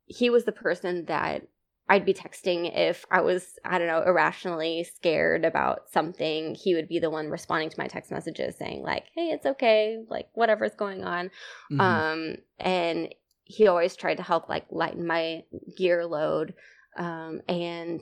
[0.05, 1.47] he was the person that
[1.91, 6.55] I'd be texting if I was, I don't know, irrationally scared about something.
[6.55, 10.01] He would be the one responding to my text messages saying, like, hey, it's okay,
[10.09, 11.31] like, whatever's going on.
[11.69, 11.81] Mhm.
[11.81, 13.13] Um, and
[13.43, 15.43] he always tried to help, like, lighten my
[15.77, 16.53] gear load.
[16.95, 18.01] Um, and,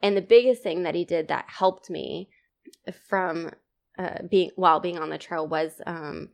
[0.00, 2.30] and the biggest thing that he did that helped me
[3.10, 3.50] from
[3.98, 6.30] uh, being, while being on the trail was, um,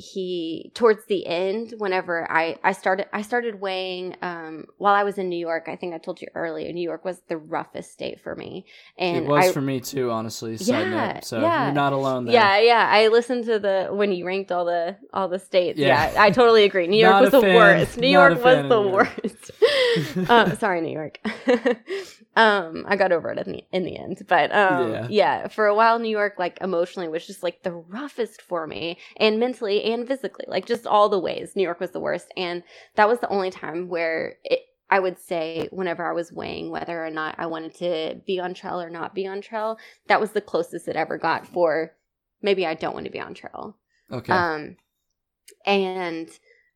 [0.00, 5.18] he towards the end whenever i i started i started weighing um while i was
[5.18, 8.20] in new york i think i told you earlier new york was the roughest state
[8.20, 8.64] for me
[8.96, 10.54] and it was I, for me too, honestly.
[10.60, 10.84] Yeah,
[11.14, 11.24] note.
[11.24, 11.64] So yeah.
[11.64, 12.34] you're not alone there.
[12.34, 16.12] yeah yeah i listened to the when you ranked all the all the states Yeah.
[16.12, 17.56] yeah, i totally agree new york was the fan.
[17.56, 21.18] worst new Not york was the worst um sorry new york
[22.36, 25.06] um i got over it in the in the end but um Yeah.
[25.10, 25.48] yeah.
[25.48, 29.40] for a while new york like emotionally was just like the roughest for me and
[29.40, 32.62] mentally and physically like just all the ways new york was the worst and
[32.96, 34.60] that was the only time where it
[34.90, 38.54] I would say whenever I was weighing whether or not I wanted to be on
[38.54, 41.92] trail or not be on trail, that was the closest it ever got for
[42.40, 43.76] maybe I don't want to be on trail.
[44.10, 44.32] Okay.
[44.32, 44.76] Um,
[45.66, 46.28] and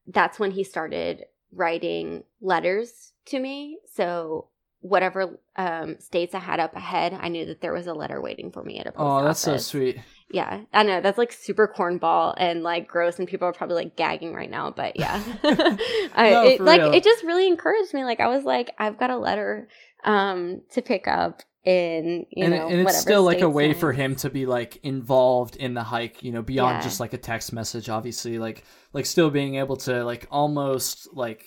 [0.06, 3.78] that's when he started writing letters to me.
[3.94, 4.48] So
[4.82, 8.52] whatever um, states I had up ahead, I knew that there was a letter waiting
[8.52, 9.98] for me at a post oh, that's so sweet.
[10.30, 13.96] Yeah, I know that's like super cornball and like gross, and people are probably like
[13.96, 14.70] gagging right now.
[14.70, 15.22] But yeah,
[16.14, 16.92] I, No, it, like real.
[16.92, 18.04] it just really encouraged me.
[18.04, 19.68] Like I was like, I've got a letter
[20.04, 23.76] um to pick up in you and, know, and it's still like a way I'm
[23.76, 26.82] for him to be like involved in the hike you know beyond Yeah.
[26.82, 31.44] just like a text message obviously like like still being able to like almost like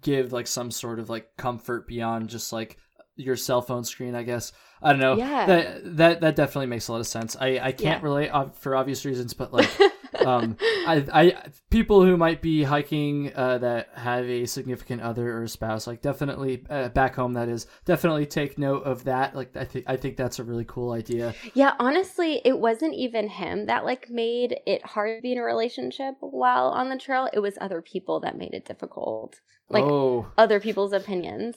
[0.00, 2.78] give like some sort of like comfort beyond just like
[3.16, 5.46] your cell phone screen i guess i don't know Yeah.
[5.46, 8.08] that that that definitely makes a lot of sense i i can't Yeah.
[8.08, 9.68] relate for obvious reasons but like
[10.24, 10.56] um
[10.86, 15.48] I, I people who might be hiking uh, that have a significant other or a
[15.48, 19.64] spouse like definitely uh, back home that is definitely take note of that like i
[19.64, 23.84] think i think that's a really cool idea Yeah, honestly, it wasn't even him that
[23.84, 27.28] like made it hard to be in a relationship while on the trail.
[27.32, 29.40] It was other people that made it difficult.
[29.68, 31.56] Like oh other people's opinions.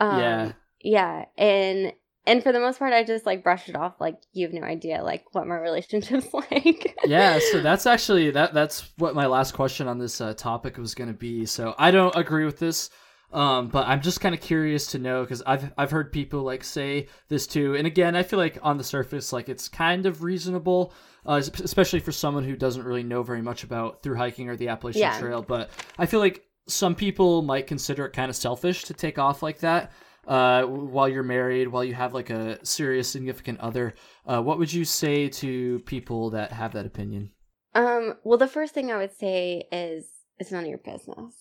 [0.00, 0.52] Um, Yeah.
[0.80, 1.24] Yeah.
[1.36, 1.92] And
[2.26, 4.62] and for the most part I just like brushed it off like you have no
[4.62, 6.96] idea like what my relationship's like.
[7.04, 10.94] yeah so that's actually that that's what my last question on this uh, topic was
[10.94, 12.90] going to be so i don't agree with this
[13.32, 16.62] um but i'm just kind of curious to know because i've i've heard people like
[16.62, 20.22] say this too and again i feel like on the surface like it's kind of
[20.22, 20.92] reasonable
[21.26, 24.68] uh, especially for someone who doesn't really know very much about through hiking or the
[24.68, 25.18] appalachian Yeah.
[25.18, 29.18] trail but i feel like some people might consider it kind of selfish to take
[29.18, 29.90] off like that
[30.26, 33.94] uh, while you're married, while you have like a serious significant other,
[34.26, 37.30] uh, what would you say to people that have that opinion?
[37.74, 40.06] Um well the first thing I would say is
[40.38, 41.34] it's none of your business.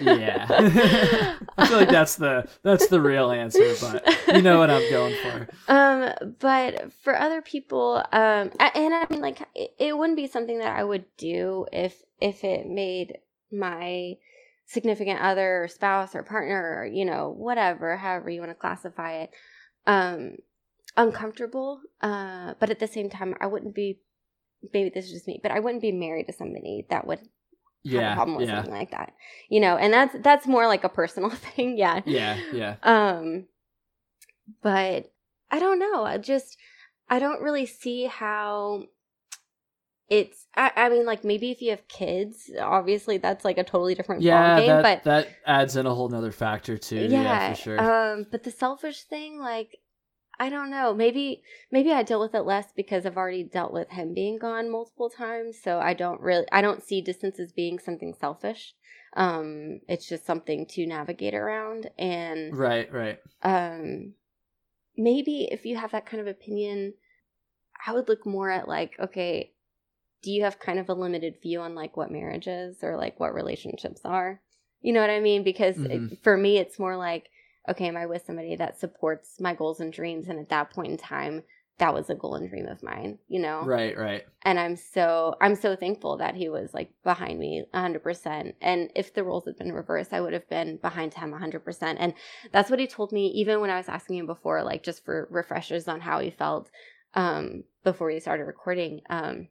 [0.00, 0.46] Yeah,
[1.58, 5.14] I feel like that's the that's the real answer, but you know what I'm going
[5.22, 5.48] for.
[5.68, 10.58] Um, but for other people, um, and I mean, like, it, it wouldn't be something
[10.58, 13.18] that I would do if if it made
[13.50, 14.16] my
[14.72, 19.12] significant other or spouse or partner or you know whatever, however you want to classify
[19.22, 19.30] it,
[19.86, 20.36] um,
[20.96, 21.80] uncomfortable.
[22.00, 24.00] Uh, but at the same time, I wouldn't be.
[24.72, 27.26] Maybe this is just me, but I wouldn't be married to somebody that would have
[27.94, 29.12] a Yeah, problem with yeah, something like that.
[29.48, 31.76] You know, and that's that's more like a personal thing.
[31.76, 32.00] Yeah.
[32.06, 32.76] yeah, yeah.
[32.82, 33.46] Um,
[34.62, 35.12] but
[35.50, 36.04] I don't know.
[36.04, 36.56] I just
[37.08, 38.84] I don't really see how
[40.08, 40.46] it's.
[40.56, 44.22] I, I mean, like maybe if you have kids, obviously that's like a totally different
[44.22, 44.66] Yeah, ballgame.
[44.66, 46.96] that but that adds in a whole nother factor too.
[46.96, 47.78] Yeah, yeah, for sure.
[48.14, 49.78] um, but the selfish thing, like.
[50.40, 50.92] I don't know.
[50.92, 54.72] Maybe maybe I deal with it less because I've already dealt with him being gone
[54.72, 58.74] multiple times, so I don't really I don't see distance as being something selfish.
[59.14, 63.18] Um it's just something to navigate around and right, right.
[63.42, 64.14] um
[64.96, 66.94] maybe if you have that kind of opinion
[67.86, 69.51] i would look more at like okay
[70.22, 73.18] do you have kind of a limited view on like what marriage is or like
[73.20, 74.40] what relationships are
[74.80, 76.22] you know what i mean because it- Mhm.
[76.22, 77.28] for me it's more like
[77.68, 80.26] okay, am I with somebody that supports my goals and dreams?
[80.28, 81.44] And at that point in time,
[81.78, 83.62] that was a goal and dream of mine, you know?
[83.64, 84.24] Right, right.
[84.42, 88.56] And I'm so, I'm so thankful that he was like behind me 100%.
[88.60, 91.98] And if the roles had been reversed, I would have been behind him 100%.
[92.00, 92.14] And
[92.50, 95.28] that's what he told me, even when I was asking him before, like just for
[95.30, 96.68] refreshers on how he felt
[97.14, 99.02] um, before we started recording.
[99.08, 99.46] Um,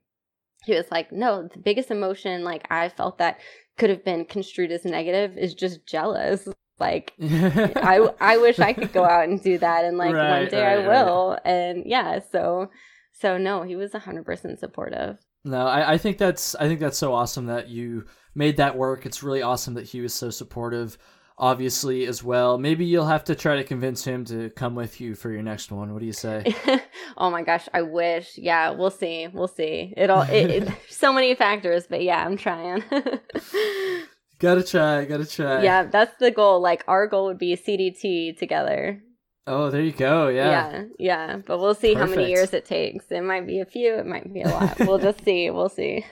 [0.64, 3.40] he was like, no, the biggest emotion, like I felt that
[3.78, 6.48] could have been construed as negative is just jealous.
[6.80, 10.50] Like I I wish I could go out and do that and like right, one
[10.50, 11.32] day right, I will.
[11.32, 11.42] Right.
[11.46, 12.70] And yeah, so
[13.14, 15.18] so no, he was hundred percent supportive.
[15.44, 18.06] No, I, I think that's I think that's so awesome that you
[18.36, 19.06] made that work.
[19.06, 20.98] It's really awesome that he was so supportive
[21.38, 22.58] obviously as well.
[22.58, 25.72] Maybe you'll have to try to convince him to come with you for your next
[25.72, 25.94] one.
[25.94, 26.56] What do you say?
[27.18, 28.38] oh my gosh, I wish.
[28.38, 29.28] Yeah, we'll see.
[29.28, 29.94] We'll see.
[29.98, 32.84] It'll it, it so many factors, but yeah, I'm trying.
[34.40, 35.64] gotta try, gotta try.
[35.64, 36.62] Yeah, that's the goal.
[36.62, 39.02] Like our goal would be CDT together.
[39.48, 40.28] Oh, there you go.
[40.28, 40.50] Yeah.
[40.50, 40.84] Yeah.
[41.00, 41.38] Yeah.
[41.46, 42.10] But we'll see Perfect.
[42.10, 43.06] how many years it takes.
[43.12, 44.80] It might be a few, it might be a lot.
[44.80, 45.50] we'll just see.
[45.50, 46.06] We'll see.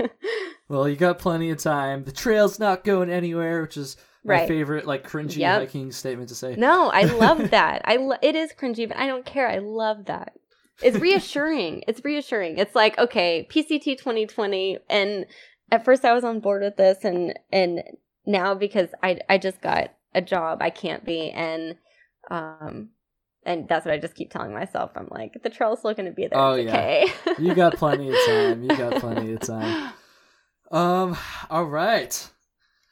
[0.68, 2.04] well, you got plenty of time.
[2.06, 5.60] The trail's not going anywhere, which is my favorite like cringy yep.
[5.62, 6.56] hiking statement to say.
[6.56, 7.82] No, I love that.
[7.86, 9.48] I lo- it is cringy, but I don't care.
[9.48, 10.34] I love that.
[10.82, 11.84] It's reassuring.
[11.88, 12.58] it's reassuring.
[12.58, 15.26] It's like, okay, PCT 2020 and
[15.72, 17.84] at first I was on board with this and and
[18.26, 21.76] now because I I just got a job, I can't be and
[22.30, 22.90] um
[23.46, 24.92] and that's what I just keep telling myself.
[24.96, 26.40] I'm like, the trail's still gonna be there.
[26.40, 27.14] Oh yeah, okay.
[27.40, 28.64] you got plenty of time.
[28.64, 29.94] You got plenty of time.
[30.72, 31.18] Um,
[31.50, 32.30] all right.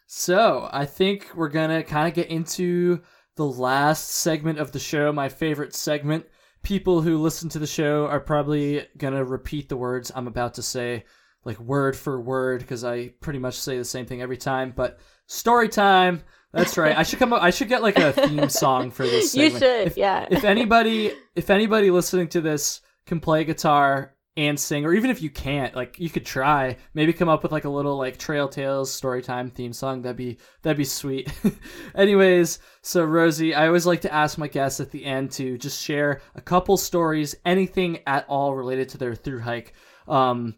[0.08, 3.02] So I think we're gonna kind of get into
[3.36, 6.26] the last segment of the show, my favorite segment.
[6.64, 10.64] People who listen to the show are probably gonna repeat the words I'm about to
[10.64, 11.04] say,
[11.44, 14.74] like word for word, because I pretty much say the same thing every time.
[14.76, 16.24] But story time.
[16.54, 16.98] That's right.
[16.98, 17.44] I should come up.
[17.44, 19.32] I should get like a theme song for this.
[19.34, 19.54] Segment.
[19.54, 19.88] You should.
[19.88, 20.26] If, yeah.
[20.32, 25.22] if anybody, if anybody listening to this can play guitar and sing, or even if
[25.22, 28.48] you can't, like you could try, maybe come up with like a little like Trail
[28.48, 30.04] Tales story time theme song.
[30.04, 31.34] That'd be that'd be sweet.
[31.96, 35.82] Anyways, so Rosie, I always like to ask my guests at the end to just
[35.82, 39.74] share a couple stories, anything at all related to their through hike.
[40.08, 40.56] Um,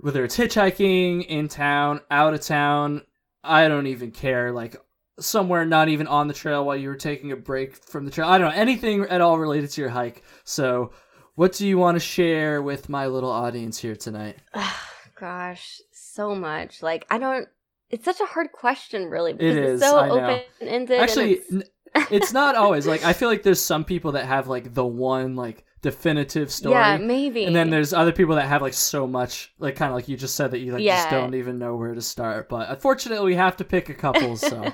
[0.00, 3.02] whether it's hitchhiking, in town, out of town,
[3.42, 4.52] I don't even care.
[4.52, 4.76] Like
[5.18, 8.28] somewhere not even on the trail while you were taking a break from the trail.
[8.28, 10.24] I don't know anything at all related to your hike.
[10.44, 10.92] So
[11.34, 14.36] what do you want to share with my little audience here tonight?
[15.18, 16.82] Gosh, so much.
[16.82, 17.48] Like I don't.
[17.90, 21.00] It's such a hard question, really, because it is, it's so open ended.
[21.00, 21.70] Actually, it's...
[22.10, 22.86] it's not always.
[22.86, 26.74] Like I feel like there's some people that have like the one like definitive story.
[26.74, 27.44] Yeah, maybe.
[27.44, 30.16] And then there's other people that have like so much, like kind of like you
[30.16, 30.96] just said that you like yeah.
[30.96, 32.48] just don't even know where to start.
[32.48, 34.36] But unfortunately, we have to pick a couple.
[34.36, 34.72] So.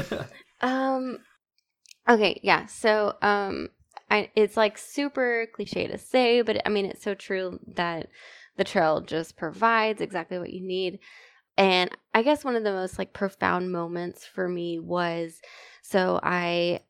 [0.60, 1.18] um.
[2.08, 2.40] Okay.
[2.42, 2.66] Yeah.
[2.66, 3.68] So um
[4.10, 8.08] I, it's like super cliche to say, but I mean, it's so true that
[8.56, 10.98] the trail just provides exactly what you need.
[11.56, 15.40] And I guess one of the most like profound moments for me was
[15.82, 16.80] so I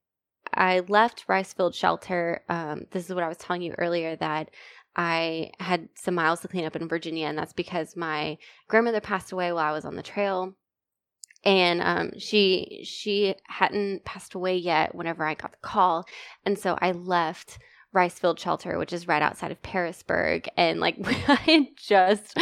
[0.53, 2.43] I left Ricefield Shelter.
[2.49, 4.51] Um, this is what I was telling you earlier that
[4.97, 9.33] I had some miles to clean up in Virginia, and that's because my grandmother passed
[9.33, 10.55] away while I was on the trail
[11.45, 16.07] and um, she she hadn't passed away yet whenever I got the call,
[16.45, 17.59] and so I left
[17.95, 20.97] Ricefield Shelter, which is right outside of Pearisburg, and like
[21.29, 22.39] I just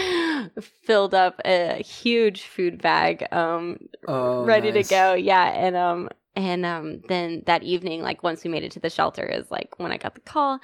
[0.60, 4.88] filled up a huge food bag, um, oh, ready nice.
[4.88, 5.14] to go.
[5.14, 8.90] Yeah, and um, and um, then that evening, like once we made it to the
[8.90, 10.60] shelter, is like when I got the call.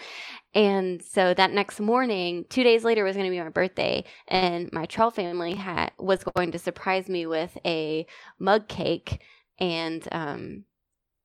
[0.54, 4.72] And so that next morning, two days later, was going to be my birthday, and
[4.72, 8.06] my trail family had was going to surprise me with a
[8.38, 9.20] mug cake,
[9.58, 10.64] and um,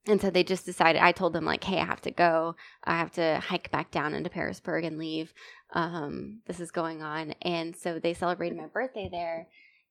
[0.08, 1.00] and so they just decided.
[1.00, 2.56] I told them like, "Hey, I have to go.
[2.84, 5.32] I have to hike back down into Pearisburg and leave.
[5.74, 9.46] Um, this is going on." And so they celebrated my birthday there,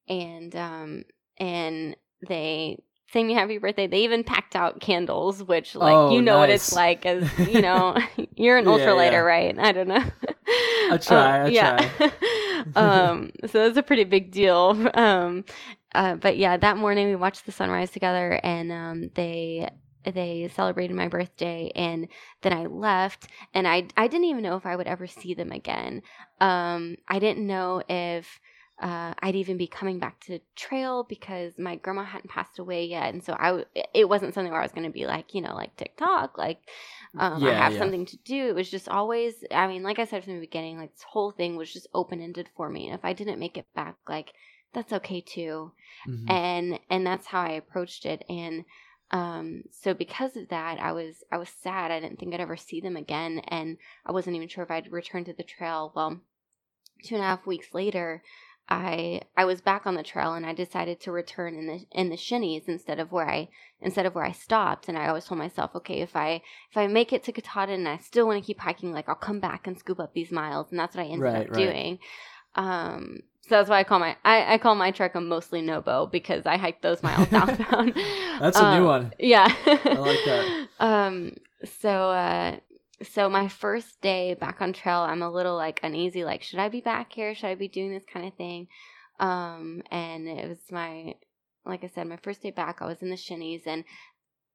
[0.10, 1.04] and um,
[1.38, 1.96] and
[2.28, 3.88] they sang me happy birthday.
[3.88, 6.40] They even packed out candles, which like oh, you know nice.
[6.40, 7.98] what it's like as you know
[8.36, 9.18] you're an ultralighter, yeah.
[9.20, 9.60] right?
[9.60, 10.04] I don't know.
[10.92, 11.90] I try, uh, I yeah.
[11.98, 12.12] try.
[12.76, 14.90] um, so that's a pretty big deal.
[14.94, 15.46] Um,
[15.96, 19.70] uh, but yeah, that morning we watched the sunrise together, and um, they
[20.04, 22.08] they celebrated my birthday and
[22.42, 25.52] then I left and I I didn't even know if I would ever see them
[25.52, 26.02] again.
[26.40, 28.40] Um I didn't know if
[28.82, 33.14] uh, I'd even be coming back to trail because my grandma hadn't passed away yet,
[33.14, 35.54] and so I it wasn't something where I was going to be like you know
[35.56, 36.60] like TikTok like
[37.18, 37.80] um, yeah, I have yeah.
[37.80, 38.48] something to do.
[38.48, 41.32] It was just always I mean like I said from the beginning like this whole
[41.32, 44.34] thing was just open ended for me, and if I didn't make it back like
[44.74, 45.72] that's okay too,
[46.08, 46.30] mm-hmm.
[46.32, 48.66] and and that's how I approached it, and
[49.12, 51.90] Um, so because of that, I was I was sad.
[51.92, 54.92] I didn't think I'd ever see them again, and I wasn't even sure if I'd
[54.92, 55.92] return to the trail.
[55.96, 56.22] Well,
[57.04, 58.22] two and a half weeks later,
[58.70, 62.10] I I was back on the trail and I decided to return in the in
[62.10, 63.50] the shinnies instead of where I
[63.82, 64.88] instead of where I stopped.
[64.88, 66.42] And I always told myself, okay, if I
[66.72, 69.16] if I make it to Katahdin and I still want to keep hiking, like I'll
[69.16, 70.68] come back and scoop up these miles.
[70.72, 71.68] And that's what I ended Right, up right.
[71.68, 72.00] doing.
[72.56, 76.06] Um, so that's why I call my I, I call my trek a mostly nobo
[76.08, 77.96] because I hiked those miles southbound.
[78.40, 79.12] That's a new Um, one.
[79.20, 79.52] Yeah.
[79.68, 80.46] I like that.
[80.80, 81.34] Um
[81.82, 82.58] so uh
[83.04, 86.70] so my first day back on trail, I'm a little like uneasy, like, should I
[86.70, 87.34] be back here?
[87.34, 88.68] Should I be doing this kind of thing?
[89.20, 91.16] Um and it was my
[91.66, 93.84] like I said, my first day back, I was in the shinnies and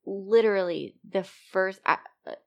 [0.07, 1.99] literally the first I,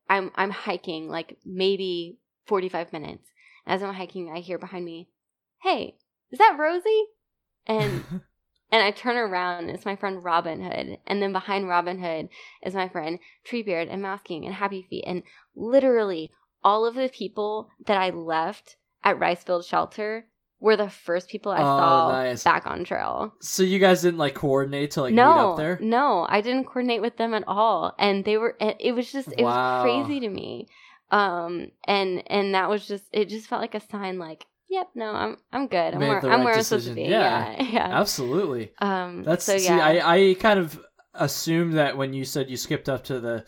[0.09, 3.29] I'm I'm hiking like maybe 45 minutes.
[3.65, 5.09] As I'm hiking, I hear behind me,
[5.61, 5.97] "Hey,
[6.31, 7.05] is that Rosie?"
[7.65, 8.03] And
[8.71, 10.97] and I turn around and it's my friend Robin Hood.
[11.07, 12.29] And then behind Robin Hood
[12.63, 15.03] is my friend Treebeard and Mouse King and Happy Feet.
[15.07, 15.23] And
[15.55, 16.31] literally
[16.63, 20.25] all of the people that I left at Ricefield Shelter
[20.59, 22.43] were the first people I Oh, saw nice.
[22.43, 23.33] back on trail.
[23.39, 25.77] so you guys didn't like coordinate to like meet up there?
[25.81, 27.93] no, I didn't coordinate with them at all.
[27.99, 29.81] And they were, it it was just, it Wow.
[29.81, 30.67] was crazy to me.
[31.11, 35.11] Um, and, and that was just, it just felt like a sign like, yep, no,
[35.11, 35.93] I'm, I'm good.
[35.93, 37.03] I'm where, the I'm where I'm supposed to be.
[37.03, 37.55] Yeah.
[37.57, 37.63] Yeah.
[37.71, 37.99] Yeah.
[37.99, 38.71] Absolutely.
[38.79, 39.79] Um, That's so see, yeah.
[39.85, 40.79] I, I kind of
[41.13, 43.45] assumed that when you said you skipped up to the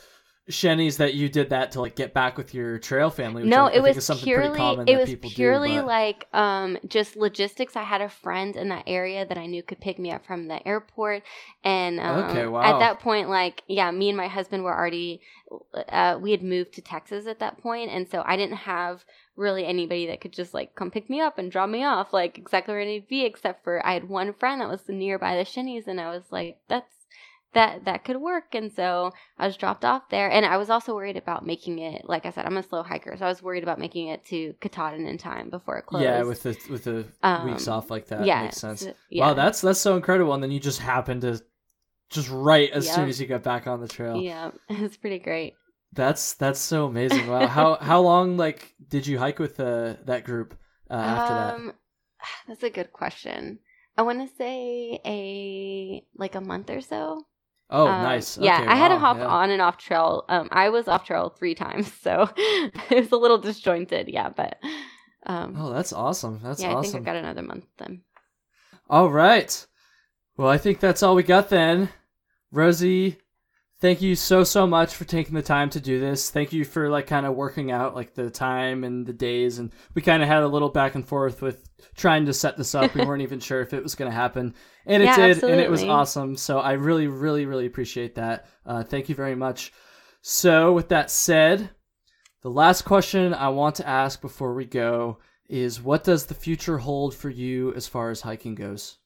[0.49, 3.43] Shennies that you did that to like get back with your trail family.
[3.43, 6.27] No, I, I it think was is something pretty purely it was purely but- like
[6.33, 7.75] um just logistics.
[7.75, 10.47] I had a friend in that area that I knew could pick me up from
[10.47, 11.23] the airport,
[11.63, 12.61] and um, Okay, wow.
[12.63, 15.21] at that point, like yeah, me and my husband were already
[15.89, 19.65] uh, we had moved to Texas at that point, and so I didn't have really
[19.65, 22.73] anybody that could just like come pick me up and drop me off like exactly
[22.73, 25.43] where I need to be, except for I had one friend that was nearby the
[25.43, 26.98] Shinnies, and I was like, that's
[27.53, 30.93] that that could work and so i was dropped off there and i was also
[30.95, 33.63] worried about making it like i said i'm a slow hiker so i was worried
[33.63, 37.05] about making it to katahdin in time before it closed yeah, with the with the
[37.23, 38.87] Um, weeks off like that yeah, makes sense.
[39.09, 40.33] yeah Wow, that's that's so incredible.
[40.33, 41.41] And then you just happened to
[42.09, 44.15] just right as soon as you got back on the trail.
[44.19, 45.55] yeah it's pretty great
[45.93, 47.27] That's that's so amazing.
[47.27, 47.47] Wow.
[47.47, 50.57] how how long like did you hike with uh, that group
[50.89, 51.55] uh, after that?
[51.55, 51.73] um
[52.47, 53.59] that's a good question
[53.97, 57.25] i want to say a like a month or so
[57.69, 58.37] Oh, Um, nice.
[58.37, 59.27] Yeah, Okay, I had to hop yeah.
[59.27, 60.25] on and off trail.
[60.29, 64.07] Um, I was off trail three times, so it was a little disjointed.
[64.09, 64.57] Yeah, but
[65.25, 66.39] um, Oh, that's awesome.
[66.43, 66.97] That's yeah, I think awesome.
[66.97, 68.01] I've got another month then.
[68.89, 69.65] All right.
[70.37, 71.89] Well, I think that's all we got then.
[72.51, 73.17] Rosie,
[73.79, 76.29] thank you so so much for taking the time to do this.
[76.29, 79.71] Thank you for like kind of working out like the time and the days and
[79.93, 82.93] we kind of had a little back and forth with trying to set this up.
[82.93, 84.53] We weren't even sure if it was going to happen.
[84.85, 86.35] And it Yeah, did and it was awesome.
[86.35, 88.47] So I really really really appreciate that.
[88.65, 89.73] Uh, thank you very much.
[90.21, 91.69] So, with that said,
[92.41, 96.77] the last question I want to ask before we go is what does the future
[96.77, 98.98] hold for you as far as hiking goes?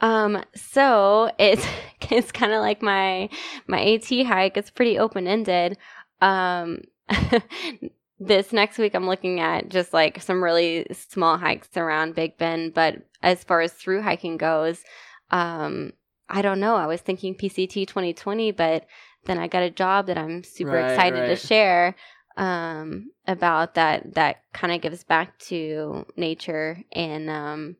[0.00, 1.66] Um, so it's
[2.10, 3.28] it's kind of like my
[3.66, 4.56] my AT hike.
[4.56, 5.78] It's pretty open ended.
[6.20, 6.82] Um,
[8.18, 12.74] this next week I'm looking at just like some really small hikes around Big Bend.
[12.74, 14.82] But as far as through hiking goes,
[15.30, 15.92] um,
[16.28, 16.76] I don't know.
[16.76, 18.86] I was thinking PCT 2020, but
[19.24, 21.26] then I got a job that I'm super Right, excited right.
[21.28, 21.94] to share
[22.38, 27.76] um about that that kind of gives back to nature and um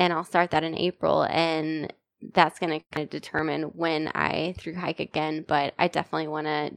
[0.00, 1.92] and I'll start that in April and
[2.32, 6.46] that's going to kind of determine when I through hike again but I definitely want
[6.46, 6.76] to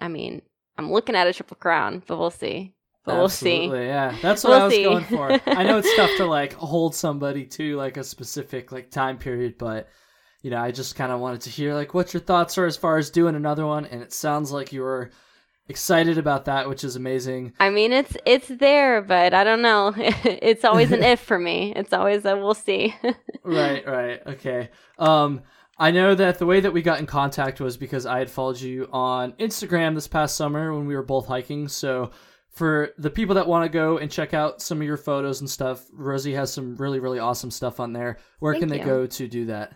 [0.00, 0.42] I mean
[0.76, 2.74] I'm looking at a triple crown but we'll see
[3.04, 4.82] but we'll see Yeah, that's what We'll I was see.
[4.82, 5.40] going for.
[5.46, 9.58] I know it's tough to like hold somebody to like a specific like time period,
[9.58, 9.88] but
[10.42, 12.76] you know, I just kind of wanted to hear like what your thoughts are as
[12.76, 15.10] far as doing another one, and it sounds like you were
[15.68, 17.52] excited about that, which is amazing.
[17.58, 21.72] I mean it's it's there but I don't know it's always an if for me
[21.74, 22.94] it's always a we'll see
[23.44, 24.70] right, right, okay.
[24.98, 25.42] Um,
[25.78, 28.60] I know that the way that we got in contact was because I had followed
[28.60, 31.68] you on Instagram this past summer when we were both hiking.
[31.68, 32.12] So,
[32.50, 35.50] for the people that want to go and check out some of your photos and
[35.50, 38.16] stuff, Rosie has some really, really awesome stuff on there.
[38.38, 38.84] Where Thank can they you.
[38.86, 39.74] go to do that?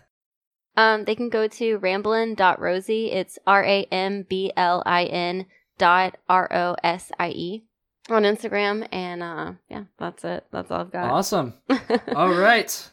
[0.75, 3.11] Um, they can go to ramblin.rosie.
[3.11, 5.45] It's R A M B L I N
[5.77, 7.63] dot R O S I E
[8.09, 8.87] on Instagram.
[8.91, 10.45] And uh, yeah, that's it.
[10.51, 11.11] That's all I've got.
[11.11, 11.53] Awesome.
[12.15, 12.89] All right.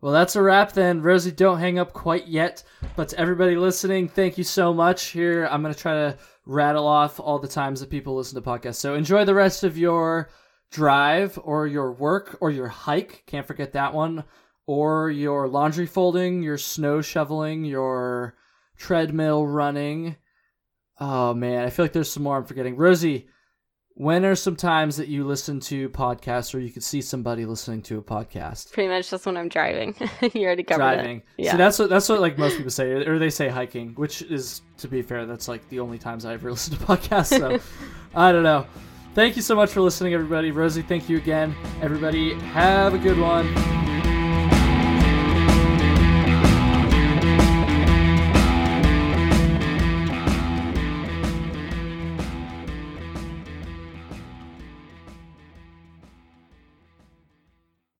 [0.00, 1.00] Well, that's a wrap then.
[1.02, 2.62] Rosie, don't hang up quite yet.
[2.96, 5.06] But to everybody listening, thank you so much.
[5.06, 8.48] Here, I'm going to try to rattle off all the times that people listen to
[8.48, 8.76] podcasts.
[8.76, 10.28] So enjoy the rest of your
[10.70, 13.24] drive or your work or your hike.
[13.26, 14.24] Can't forget that one.
[14.66, 18.34] Or your laundry folding, your snow shoveling, your
[18.76, 20.16] treadmill, running.
[20.98, 22.76] Oh man, I feel like there's some more I'm forgetting.
[22.76, 23.28] Rosie,
[23.98, 27.80] when are some times that you listen to podcasts or you could see somebody listening
[27.82, 28.72] to a podcast?
[28.72, 29.94] Pretty much just when I'm driving.
[30.34, 31.22] you already covered Driving.
[31.38, 31.52] Yeah.
[31.52, 34.62] So that's what that's what like most people say, or they say hiking, which is
[34.78, 37.38] to be fair, that's like the only times I ever listen to podcasts.
[37.38, 37.58] So
[38.14, 38.66] I don't know.
[39.14, 40.50] Thank you so much for listening, everybody.
[40.50, 41.54] Rosie, thank you again.
[41.80, 43.95] Everybody, have a good one.